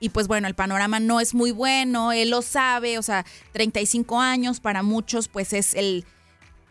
y 0.00 0.10
pues 0.10 0.28
bueno, 0.28 0.46
el 0.46 0.54
panorama 0.54 1.00
no 1.00 1.18
es 1.18 1.34
muy 1.34 1.50
bueno, 1.50 2.12
él 2.12 2.30
lo 2.30 2.40
sabe, 2.40 2.98
o 2.98 3.02
sea, 3.02 3.26
35 3.52 4.20
años 4.20 4.60
para 4.60 4.84
muchos 4.84 5.26
pues 5.26 5.52
es 5.52 5.74
el... 5.74 6.04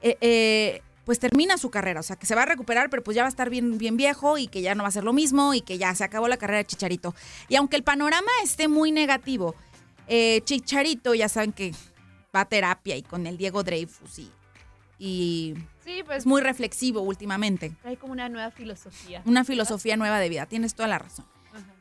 eh, 0.01 0.17
eh, 0.21 0.81
pues 1.07 1.19
termina 1.19 1.57
su 1.57 1.69
carrera, 1.69 2.01
o 2.01 2.03
sea, 2.03 2.17
que 2.17 2.25
se 2.25 2.35
va 2.35 2.41
a 2.43 2.45
recuperar, 2.45 2.89
pero 2.89 3.01
pues 3.01 3.15
ya 3.15 3.23
va 3.23 3.27
a 3.27 3.29
estar 3.29 3.49
bien, 3.49 3.77
bien 3.77 3.95
viejo 3.95 4.37
y 4.37 4.49
que 4.49 4.61
ya 4.61 4.75
no 4.75 4.83
va 4.83 4.89
a 4.89 4.91
ser 4.91 5.05
lo 5.05 5.13
mismo 5.13 5.53
y 5.53 5.61
que 5.61 5.77
ya 5.77 5.95
se 5.95 6.03
acabó 6.03 6.27
la 6.27 6.35
carrera 6.35 6.57
de 6.57 6.65
Chicharito. 6.65 7.15
Y 7.47 7.55
aunque 7.55 7.77
el 7.77 7.83
panorama 7.83 8.29
esté 8.43 8.67
muy 8.67 8.91
negativo, 8.91 9.55
eh, 10.09 10.41
Chicharito 10.43 11.15
ya 11.15 11.29
saben 11.29 11.53
que 11.53 11.71
va 12.35 12.41
a 12.41 12.45
terapia 12.45 12.97
y 12.97 13.03
con 13.03 13.25
el 13.25 13.37
Diego 13.37 13.63
Dreyfus 13.63 14.19
y, 14.19 14.29
y 14.99 15.53
Sí, 15.85 16.03
pues 16.05 16.17
es 16.17 16.25
muy 16.25 16.41
reflexivo 16.41 16.99
últimamente. 16.99 17.71
trae 17.81 17.95
como 17.95 18.11
una 18.11 18.27
nueva 18.27 18.51
filosofía. 18.51 19.21
Una 19.23 19.45
filosofía 19.45 19.95
nueva 19.95 20.19
de 20.19 20.27
vida, 20.27 20.45
tienes 20.45 20.75
toda 20.75 20.89
la 20.89 20.99
razón. 20.99 21.25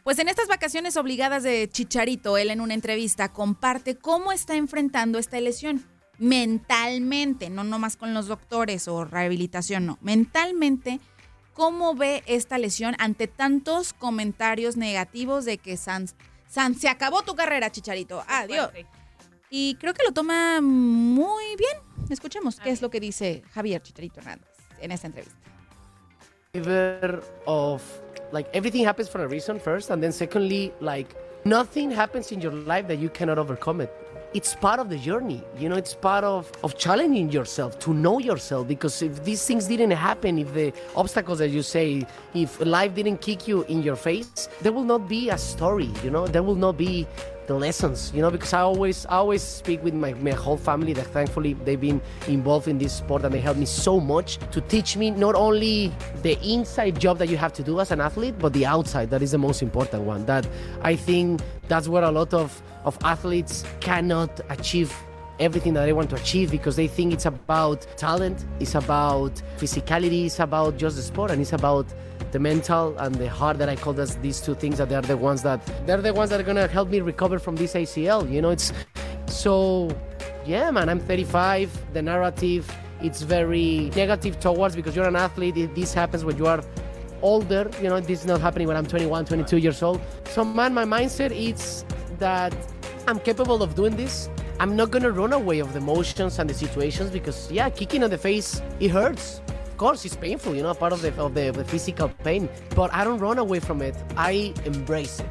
Pues 0.04 0.20
en 0.20 0.28
estas 0.28 0.46
vacaciones 0.46 0.96
obligadas 0.96 1.42
de 1.42 1.68
Chicharito, 1.68 2.38
él 2.38 2.50
en 2.50 2.60
una 2.60 2.74
entrevista 2.74 3.32
comparte 3.32 3.96
cómo 3.96 4.30
está 4.30 4.54
enfrentando 4.54 5.18
esta 5.18 5.40
lesión 5.40 5.84
mentalmente, 6.18 7.50
no 7.50 7.64
nomás 7.64 7.96
con 7.96 8.14
los 8.14 8.26
doctores 8.26 8.88
o 8.88 9.04
rehabilitación, 9.04 9.86
no, 9.86 9.98
mentalmente, 10.00 11.00
cómo 11.52 11.94
ve 11.94 12.22
esta 12.26 12.58
lesión 12.58 12.94
ante 12.98 13.26
tantos 13.26 13.92
comentarios 13.92 14.76
negativos 14.76 15.44
de 15.44 15.58
que 15.58 15.76
San, 15.76 16.06
San 16.48 16.74
se 16.74 16.88
acabó 16.88 17.22
tu 17.22 17.34
carrera, 17.34 17.70
Chicharito, 17.70 18.22
adiós. 18.28 18.70
Y 19.48 19.76
creo 19.76 19.94
que 19.94 20.04
lo 20.04 20.12
toma 20.12 20.60
muy 20.60 21.44
bien. 21.56 21.78
Escuchemos 22.10 22.60
qué 22.60 22.70
es 22.70 22.82
lo 22.82 22.90
que 22.90 23.00
dice 23.00 23.42
Javier 23.52 23.80
Chicharito 23.82 24.20
Hernández 24.20 24.48
en 24.80 24.92
esta 24.92 25.06
entrevista. 25.06 25.38
of 27.46 27.82
like 28.32 28.48
everything 28.54 28.82
happens 28.82 29.10
for 29.10 29.22
a 29.22 29.28
reason 29.28 29.60
first 29.60 29.90
and 29.90 30.02
then 30.02 30.10
secondly 30.10 30.72
like 30.80 31.14
nothing 31.44 31.90
happens 31.90 32.32
in 32.32 32.40
your 32.40 32.52
life 32.52 32.86
that 32.88 32.98
you 32.98 33.10
cannot 33.10 33.38
overcome 33.38 33.82
it 33.82 33.90
it's 34.34 34.54
part 34.54 34.80
of 34.80 34.88
the 34.88 34.98
journey. 34.98 35.42
You 35.58 35.68
know 35.68 35.76
it's 35.76 35.94
part 35.94 36.24
of 36.24 36.50
of 36.62 36.76
challenging 36.76 37.30
yourself 37.30 37.78
to 37.80 37.94
know 37.94 38.18
yourself 38.18 38.68
because 38.68 39.02
if 39.02 39.24
these 39.24 39.46
things 39.46 39.66
didn't 39.66 39.92
happen 39.92 40.38
if 40.38 40.52
the 40.54 40.72
obstacles 40.94 41.38
that 41.38 41.48
you 41.48 41.62
say 41.62 42.06
if 42.34 42.60
life 42.60 42.94
didn't 42.94 43.18
kick 43.18 43.48
you 43.48 43.62
in 43.64 43.82
your 43.82 43.96
face 43.96 44.48
there 44.60 44.72
will 44.72 44.84
not 44.84 45.08
be 45.08 45.30
a 45.30 45.38
story 45.38 45.90
you 46.02 46.10
know? 46.10 46.26
There 46.26 46.42
will 46.42 46.54
not 46.54 46.76
be 46.76 47.06
the 47.46 47.54
lessons, 47.54 48.12
you 48.14 48.22
know, 48.22 48.30
because 48.30 48.52
I 48.52 48.60
always 48.60 49.06
I 49.06 49.16
always 49.16 49.42
speak 49.42 49.82
with 49.82 49.94
my, 49.94 50.14
my 50.14 50.32
whole 50.32 50.56
family 50.56 50.92
that 50.94 51.06
thankfully 51.06 51.54
they've 51.54 51.80
been 51.80 52.00
involved 52.28 52.68
in 52.68 52.78
this 52.78 52.92
sport 52.92 53.24
and 53.24 53.32
they 53.32 53.40
helped 53.40 53.60
me 53.60 53.66
so 53.66 54.00
much 54.00 54.38
to 54.50 54.60
teach 54.60 54.96
me 54.96 55.10
not 55.10 55.34
only 55.34 55.92
the 56.22 56.38
inside 56.42 57.00
job 57.00 57.18
that 57.18 57.28
you 57.28 57.36
have 57.36 57.52
to 57.54 57.62
do 57.62 57.80
as 57.80 57.90
an 57.90 58.00
athlete, 58.00 58.38
but 58.38 58.52
the 58.52 58.66
outside 58.66 59.10
that 59.10 59.22
is 59.22 59.32
the 59.32 59.38
most 59.38 59.62
important 59.62 60.02
one. 60.02 60.26
That 60.26 60.46
I 60.82 60.96
think 60.96 61.40
that's 61.68 61.88
where 61.88 62.04
a 62.04 62.10
lot 62.10 62.34
of, 62.34 62.62
of 62.84 62.98
athletes 63.04 63.64
cannot 63.80 64.40
achieve 64.48 64.94
everything 65.38 65.74
that 65.74 65.84
they 65.84 65.92
want 65.92 66.10
to 66.10 66.16
achieve 66.16 66.50
because 66.50 66.76
they 66.76 66.88
think 66.88 67.12
it's 67.12 67.26
about 67.26 67.86
talent, 67.96 68.44
it's 68.60 68.74
about 68.74 69.32
physicality, 69.58 70.26
it's 70.26 70.40
about 70.40 70.76
just 70.76 70.96
the 70.96 71.02
sport, 71.02 71.30
and 71.30 71.40
it's 71.40 71.52
about 71.52 71.86
the 72.32 72.38
mental 72.38 72.96
and 72.98 73.14
the 73.14 73.28
heart 73.28 73.58
that 73.58 73.68
I 73.68 73.76
call 73.76 73.92
this, 73.92 74.16
these 74.16 74.40
two 74.40 74.54
things 74.54 74.78
that 74.78 74.88
they're 74.88 75.02
the 75.02 75.16
ones 75.16 75.42
that 75.42 75.60
they're 75.86 76.02
the 76.02 76.12
ones 76.12 76.30
that 76.30 76.40
are 76.40 76.44
gonna 76.44 76.68
help 76.68 76.88
me 76.88 77.00
recover 77.00 77.38
from 77.38 77.56
this 77.56 77.74
ACL. 77.74 78.30
You 78.30 78.42
know, 78.42 78.50
it's 78.50 78.72
so 79.26 79.90
yeah, 80.44 80.70
man. 80.70 80.88
I'm 80.88 81.00
35. 81.00 81.92
The 81.92 82.02
narrative 82.02 82.70
it's 83.02 83.22
very 83.22 83.90
negative 83.94 84.40
towards 84.40 84.74
because 84.74 84.96
you're 84.96 85.08
an 85.08 85.16
athlete. 85.16 85.56
If 85.56 85.74
This 85.74 85.92
happens 85.92 86.24
when 86.24 86.36
you 86.36 86.46
are 86.46 86.62
older. 87.22 87.70
You 87.80 87.88
know, 87.88 88.00
this 88.00 88.20
is 88.20 88.26
not 88.26 88.40
happening 88.40 88.68
when 88.68 88.76
I'm 88.76 88.86
21, 88.86 89.24
22 89.26 89.58
years 89.58 89.82
old. 89.82 90.00
So 90.26 90.44
man, 90.44 90.74
my 90.74 90.84
mindset 90.84 91.30
is 91.30 91.84
that 92.18 92.54
I'm 93.06 93.18
capable 93.20 93.62
of 93.62 93.74
doing 93.74 93.96
this. 93.96 94.28
I'm 94.58 94.74
not 94.74 94.90
gonna 94.90 95.10
run 95.10 95.32
away 95.32 95.58
of 95.58 95.72
the 95.72 95.78
emotions 95.78 96.38
and 96.38 96.48
the 96.48 96.54
situations 96.54 97.10
because 97.10 97.50
yeah, 97.50 97.68
kicking 97.68 98.02
on 98.02 98.10
the 98.10 98.18
face 98.18 98.62
it 98.80 98.90
hurts. 98.90 99.40
Of 99.76 99.80
course, 99.80 100.06
it's 100.06 100.16
painful, 100.16 100.56
you 100.56 100.62
know, 100.62 100.72
part 100.72 100.94
of 100.94 101.02
the 101.02 101.12
of 101.20 101.34
the, 101.34 101.52
the 101.52 101.62
physical 101.62 102.08
pain. 102.24 102.48
But 102.74 102.88
I 102.94 103.04
don't 103.04 103.20
run 103.20 103.38
away 103.38 103.60
from 103.60 103.82
it. 103.82 103.94
I 104.16 104.54
embrace 104.64 105.20
it. 105.20 105.28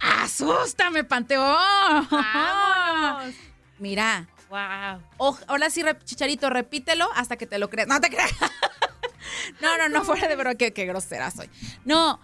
¡Asústame, 0.00 1.04
Panteón! 1.04 2.08
¡Vamos! 2.10 3.34
Mira. 3.78 4.26
Wow. 4.48 5.02
O- 5.18 5.38
ahora 5.48 5.68
sí, 5.68 5.82
Chicharito, 6.06 6.48
repítelo 6.48 7.10
hasta 7.14 7.36
que 7.36 7.46
te 7.46 7.58
lo 7.58 7.68
creas. 7.68 7.88
No 7.88 8.00
te 8.00 8.08
creas. 8.08 8.32
no, 9.60 9.76
no, 9.76 9.90
no, 9.90 10.02
fuera 10.02 10.28
de 10.28 10.36
verdad, 10.36 10.56
qué, 10.56 10.72
qué 10.72 10.86
grosera 10.86 11.30
soy. 11.30 11.50
No, 11.84 12.20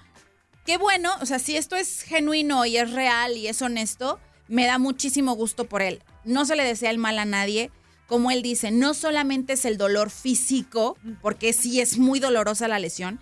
qué 0.64 0.78
bueno, 0.78 1.10
o 1.20 1.26
sea, 1.26 1.38
si 1.38 1.58
esto 1.58 1.76
es 1.76 2.00
genuino 2.04 2.64
y 2.64 2.78
es 2.78 2.90
real 2.90 3.36
y 3.36 3.48
es 3.48 3.60
honesto, 3.60 4.18
me 4.48 4.64
da 4.64 4.78
muchísimo 4.78 5.34
gusto 5.34 5.66
por 5.68 5.82
él. 5.82 6.02
No 6.24 6.46
se 6.46 6.56
le 6.56 6.64
desea 6.64 6.90
el 6.90 6.96
mal 6.96 7.18
a 7.18 7.26
nadie. 7.26 7.70
Como 8.08 8.32
él 8.32 8.42
dice, 8.42 8.72
no 8.72 8.94
solamente 8.94 9.52
es 9.52 9.64
el 9.64 9.76
dolor 9.76 10.10
físico, 10.10 10.96
porque 11.22 11.52
sí 11.52 11.80
es 11.80 11.98
muy 11.98 12.18
dolorosa 12.18 12.66
la 12.66 12.78
lesión, 12.78 13.20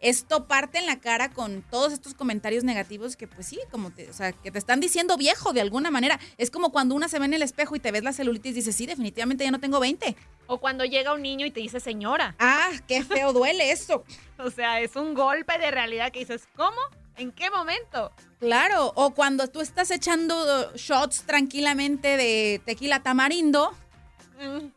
esto 0.00 0.46
parte 0.46 0.78
en 0.78 0.86
la 0.86 0.98
cara 0.98 1.30
con 1.30 1.62
todos 1.62 1.92
estos 1.92 2.14
comentarios 2.14 2.64
negativos 2.64 3.16
que 3.16 3.28
pues 3.28 3.46
sí, 3.46 3.60
como 3.70 3.90
te, 3.90 4.08
o 4.08 4.14
sea, 4.14 4.32
que 4.32 4.50
te 4.50 4.58
están 4.58 4.80
diciendo 4.80 5.18
viejo 5.18 5.52
de 5.52 5.60
alguna 5.60 5.90
manera. 5.90 6.18
Es 6.38 6.50
como 6.50 6.72
cuando 6.72 6.94
una 6.94 7.08
se 7.08 7.18
ve 7.18 7.26
en 7.26 7.34
el 7.34 7.42
espejo 7.42 7.76
y 7.76 7.80
te 7.80 7.92
ves 7.92 8.02
la 8.02 8.14
celulitis 8.14 8.52
y 8.52 8.54
dices, 8.54 8.74
sí, 8.74 8.86
definitivamente 8.86 9.44
ya 9.44 9.50
no 9.50 9.60
tengo 9.60 9.78
20. 9.78 10.16
O 10.46 10.58
cuando 10.58 10.84
llega 10.86 11.12
un 11.12 11.22
niño 11.22 11.44
y 11.44 11.50
te 11.50 11.60
dice 11.60 11.80
señora. 11.80 12.34
Ah, 12.38 12.70
qué 12.88 13.04
feo 13.04 13.32
duele 13.32 13.70
eso. 13.72 14.04
O 14.42 14.50
sea, 14.50 14.80
es 14.80 14.96
un 14.96 15.12
golpe 15.12 15.58
de 15.58 15.70
realidad 15.70 16.10
que 16.12 16.20
dices, 16.20 16.48
¿cómo? 16.56 16.78
¿En 17.18 17.30
qué 17.30 17.50
momento? 17.50 18.10
Claro, 18.38 18.90
o 18.96 19.10
cuando 19.10 19.48
tú 19.48 19.60
estás 19.60 19.90
echando 19.90 20.74
shots 20.76 21.24
tranquilamente 21.26 22.16
de 22.16 22.62
tequila 22.64 23.02
tamarindo 23.02 23.74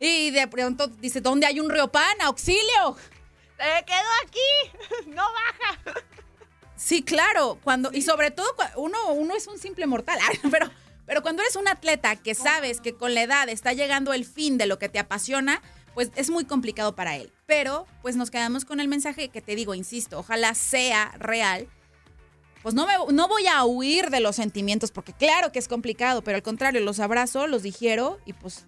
y 0.00 0.30
de 0.30 0.46
pronto 0.48 0.88
dice, 0.88 1.20
¿dónde 1.20 1.46
hay 1.46 1.60
un 1.60 1.70
riopan? 1.70 2.20
¡Auxilio! 2.22 2.96
¡Se 3.56 3.84
quedó 3.84 4.08
aquí! 4.24 5.06
¡No 5.10 5.22
baja! 5.22 6.00
Sí, 6.76 7.02
claro, 7.02 7.58
cuando 7.62 7.90
y 7.92 8.02
sobre 8.02 8.30
todo 8.30 8.46
uno 8.76 9.12
uno 9.12 9.34
es 9.34 9.46
un 9.46 9.58
simple 9.58 9.86
mortal, 9.86 10.18
pero 10.50 10.70
pero 11.06 11.22
cuando 11.22 11.42
eres 11.42 11.56
un 11.56 11.68
atleta 11.68 12.16
que 12.16 12.34
sabes 12.34 12.80
que 12.80 12.94
con 12.94 13.14
la 13.14 13.22
edad 13.22 13.48
está 13.48 13.72
llegando 13.72 14.12
el 14.12 14.24
fin 14.24 14.58
de 14.58 14.66
lo 14.66 14.78
que 14.78 14.88
te 14.88 14.98
apasiona, 14.98 15.60
pues 15.92 16.10
es 16.16 16.30
muy 16.30 16.44
complicado 16.44 16.94
para 16.94 17.16
él. 17.16 17.32
Pero 17.46 17.86
pues 18.02 18.16
nos 18.16 18.30
quedamos 18.30 18.64
con 18.64 18.80
el 18.80 18.88
mensaje 18.88 19.28
que 19.28 19.42
te 19.42 19.54
digo, 19.54 19.74
insisto, 19.74 20.18
ojalá 20.18 20.54
sea 20.54 21.12
real. 21.18 21.68
Pues 22.62 22.74
no, 22.74 22.86
me, 22.86 22.94
no 23.12 23.28
voy 23.28 23.46
a 23.46 23.64
huir 23.64 24.08
de 24.08 24.20
los 24.20 24.36
sentimientos 24.36 24.90
porque 24.90 25.12
claro 25.12 25.52
que 25.52 25.58
es 25.58 25.68
complicado, 25.68 26.22
pero 26.22 26.36
al 26.36 26.42
contrario, 26.42 26.80
los 26.80 26.98
abrazo, 27.00 27.46
los 27.46 27.62
digiero 27.62 28.18
y 28.24 28.32
pues 28.32 28.66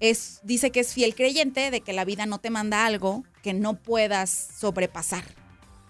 es, 0.00 0.40
dice 0.42 0.70
que 0.70 0.80
es 0.80 0.94
fiel 0.94 1.14
creyente 1.14 1.70
de 1.70 1.80
que 1.80 1.92
la 1.92 2.04
vida 2.04 2.26
no 2.26 2.38
te 2.38 2.50
manda 2.50 2.86
algo 2.86 3.24
que 3.42 3.52
no 3.54 3.74
puedas 3.74 4.30
sobrepasar. 4.58 5.24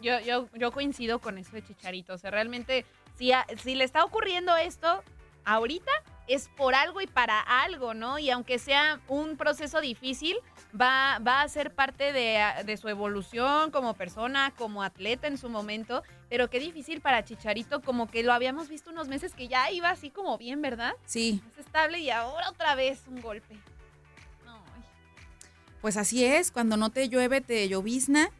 Yo, 0.00 0.20
yo, 0.20 0.48
yo 0.54 0.70
coincido 0.72 1.18
con 1.18 1.38
eso 1.38 1.52
de 1.52 1.64
Chicharito. 1.64 2.14
O 2.14 2.18
sea, 2.18 2.30
realmente, 2.30 2.84
si, 3.16 3.32
a- 3.32 3.46
si 3.62 3.74
le 3.74 3.84
está 3.84 4.04
ocurriendo 4.04 4.56
esto 4.56 5.02
ahorita, 5.44 5.90
es 6.28 6.48
por 6.56 6.74
algo 6.74 7.00
y 7.00 7.06
para 7.06 7.40
algo, 7.40 7.94
¿no? 7.94 8.18
Y 8.18 8.30
aunque 8.30 8.58
sea 8.58 9.00
un 9.08 9.36
proceso 9.38 9.80
difícil, 9.80 10.36
va, 10.78 11.18
va 11.26 11.40
a 11.40 11.48
ser 11.48 11.74
parte 11.74 12.12
de, 12.12 12.38
de 12.64 12.76
su 12.76 12.88
evolución 12.88 13.70
como 13.70 13.94
persona, 13.94 14.52
como 14.56 14.82
atleta 14.82 15.26
en 15.26 15.38
su 15.38 15.48
momento. 15.48 16.02
Pero 16.28 16.48
qué 16.50 16.60
difícil 16.60 17.00
para 17.00 17.24
Chicharito, 17.24 17.80
como 17.80 18.10
que 18.10 18.22
lo 18.22 18.32
habíamos 18.34 18.68
visto 18.68 18.90
unos 18.90 19.08
meses 19.08 19.32
que 19.34 19.48
ya 19.48 19.70
iba 19.72 19.88
así 19.88 20.10
como 20.10 20.36
bien, 20.38 20.60
¿verdad? 20.62 20.92
Sí. 21.06 21.42
Es 21.52 21.64
estable 21.64 21.98
y 22.00 22.10
ahora 22.10 22.50
otra 22.50 22.74
vez 22.74 23.00
un 23.08 23.20
golpe. 23.22 23.56
Pues 25.80 25.96
así 25.96 26.24
es, 26.24 26.50
cuando 26.50 26.76
no 26.76 26.90
te 26.90 27.08
llueve, 27.08 27.40
te 27.40 27.68
llovizna. 27.68 28.30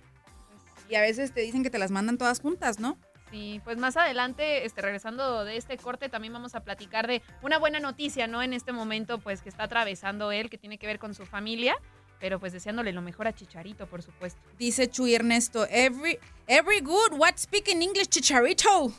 Y 0.89 0.95
a 0.95 1.01
veces 1.01 1.33
te 1.33 1.41
dicen 1.41 1.63
que 1.63 1.71
te 1.71 1.79
las 1.79 1.91
mandan 1.91 2.19
todas 2.19 2.41
juntas, 2.41 2.79
¿no? 2.79 2.99
Sí, 3.31 3.61
pues 3.63 3.77
más 3.77 3.97
adelante, 3.97 4.65
este, 4.65 4.81
regresando 4.81 5.45
de 5.45 5.57
este 5.57 5.77
corte, 5.77 6.09
también 6.09 6.33
vamos 6.33 6.55
a 6.55 6.61
platicar 6.61 7.07
de 7.07 7.23
una 7.43 7.59
buena 7.59 7.79
noticia, 7.79 8.27
¿no? 8.27 8.43
En 8.43 8.55
este 8.55 8.73
momento, 8.73 9.19
pues, 9.19 9.43
que 9.43 9.51
está 9.51 9.65
atravesando 9.65 10.33
él, 10.33 10.49
que 10.49 10.57
tiene 10.57 10.79
que 10.79 10.87
ver 10.87 10.99
con 10.99 11.15
su 11.15 11.27
familia, 11.27 11.77
pero 12.21 12.41
pues 12.41 12.53
deseándole 12.53 12.93
lo 12.93 13.03
mejor 13.03 13.29
a 13.29 13.35
Chicharito, 13.35 13.87
por 13.87 14.03
supuesto. 14.03 14.41
Dice 14.59 14.89
Chuy 14.91 15.15
Ernesto, 15.15 15.67
every, 15.71 16.19
every 16.47 16.81
good, 16.81 17.13
what 17.13 17.37
speaking 17.37 17.83
English, 17.83 18.09
chicharito. 18.09 18.93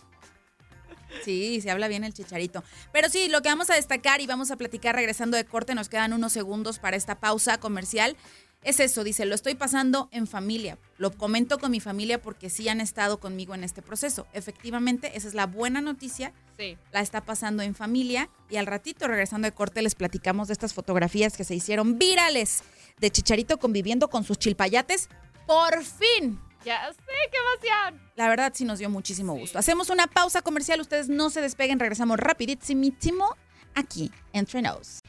Sí, 1.23 1.59
se 1.61 1.71
habla 1.71 1.87
bien 1.87 2.03
el 2.03 2.13
chicharito. 2.13 2.63
Pero 2.91 3.09
sí, 3.09 3.27
lo 3.29 3.41
que 3.41 3.49
vamos 3.49 3.69
a 3.69 3.75
destacar 3.75 4.21
y 4.21 4.27
vamos 4.27 4.51
a 4.51 4.57
platicar 4.57 4.95
regresando 4.95 5.37
de 5.37 5.45
corte, 5.45 5.75
nos 5.75 5.89
quedan 5.89 6.13
unos 6.13 6.33
segundos 6.33 6.79
para 6.79 6.97
esta 6.97 7.19
pausa 7.19 7.59
comercial. 7.59 8.15
Es 8.61 8.81
eso, 8.81 9.05
dice, 9.05 9.25
lo 9.25 9.35
estoy 9.35 9.55
pasando 9.55 10.09
en 10.11 10.27
familia. 10.27 10.77
Lo 10.97 11.11
comento 11.11 11.59
con 11.59 11.71
mi 11.71 11.79
familia 11.79 12.21
porque 12.21 12.49
sí 12.49 12.67
han 12.67 12.81
estado 12.81 13.19
conmigo 13.19 13.55
en 13.55 13.63
este 13.63 13.81
proceso. 13.81 14.27
Efectivamente, 14.33 15.11
esa 15.15 15.29
es 15.29 15.33
la 15.33 15.45
buena 15.45 15.79
noticia. 15.79 16.33
Sí. 16.57 16.77
La 16.91 16.99
está 16.99 17.21
pasando 17.21 17.63
en 17.63 17.73
familia. 17.73 18.29
Y 18.49 18.57
al 18.57 18.65
ratito, 18.65 19.07
regresando 19.07 19.45
de 19.45 19.53
corte, 19.53 19.81
les 19.81 19.95
platicamos 19.95 20.49
de 20.49 20.53
estas 20.53 20.73
fotografías 20.73 21.37
que 21.37 21.45
se 21.45 21.55
hicieron 21.55 21.97
virales 21.97 22.63
de 22.99 23.09
Chicharito 23.09 23.59
conviviendo 23.59 24.09
con 24.09 24.25
sus 24.25 24.37
chilpayates. 24.37 25.07
¡Por 25.47 25.83
fin! 25.85 26.37
Ya 26.65 26.91
sé, 26.91 27.13
qué 27.31 27.37
emoción. 27.37 28.01
La 28.15 28.29
verdad 28.29 28.51
sí 28.55 28.65
nos 28.65 28.79
dio 28.79 28.89
muchísimo 28.89 29.33
gusto. 29.33 29.57
Hacemos 29.57 29.89
una 29.89 30.07
pausa 30.07 30.41
comercial, 30.41 30.81
ustedes 30.81 31.09
no 31.09 31.29
se 31.29 31.41
despeguen, 31.41 31.79
regresamos 31.79 32.17
rapidísimo 32.17 33.35
aquí 33.75 34.11
en 34.33 34.45
Trenos. 34.45 34.99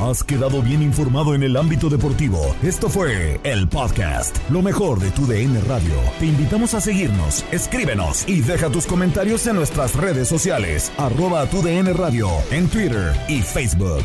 Has 0.00 0.24
quedado 0.24 0.62
bien 0.62 0.80
informado 0.80 1.34
en 1.34 1.42
el 1.42 1.58
ámbito 1.58 1.90
deportivo. 1.90 2.56
Esto 2.62 2.88
fue 2.88 3.38
el 3.44 3.68
podcast, 3.68 4.34
lo 4.48 4.62
mejor 4.62 4.98
de 4.98 5.10
tu 5.10 5.26
DN 5.26 5.60
Radio. 5.60 5.94
Te 6.18 6.24
invitamos 6.24 6.72
a 6.72 6.80
seguirnos, 6.80 7.44
escríbenos 7.52 8.26
y 8.26 8.40
deja 8.40 8.70
tus 8.70 8.86
comentarios 8.86 9.46
en 9.46 9.56
nuestras 9.56 9.94
redes 9.94 10.26
sociales, 10.26 10.90
arroba 10.96 11.44
tu 11.50 11.60
DN 11.60 11.92
Radio, 11.92 12.30
en 12.50 12.66
Twitter 12.70 13.12
y 13.28 13.42
Facebook. 13.42 14.04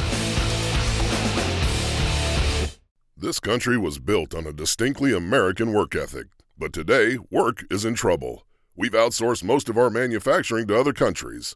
This 3.21 3.39
country 3.39 3.77
was 3.77 3.99
built 3.99 4.33
on 4.33 4.47
a 4.47 4.51
distinctly 4.51 5.13
American 5.13 5.73
work 5.73 5.93
ethic, 5.95 6.25
but 6.57 6.73
today 6.73 7.19
work 7.29 7.63
is 7.69 7.85
in 7.85 7.93
trouble. 7.93 8.47
We've 8.75 8.93
outsourced 8.93 9.43
most 9.43 9.69
of 9.69 9.77
our 9.77 9.91
manufacturing 9.91 10.65
to 10.69 10.79
other 10.79 10.91
countries, 10.91 11.55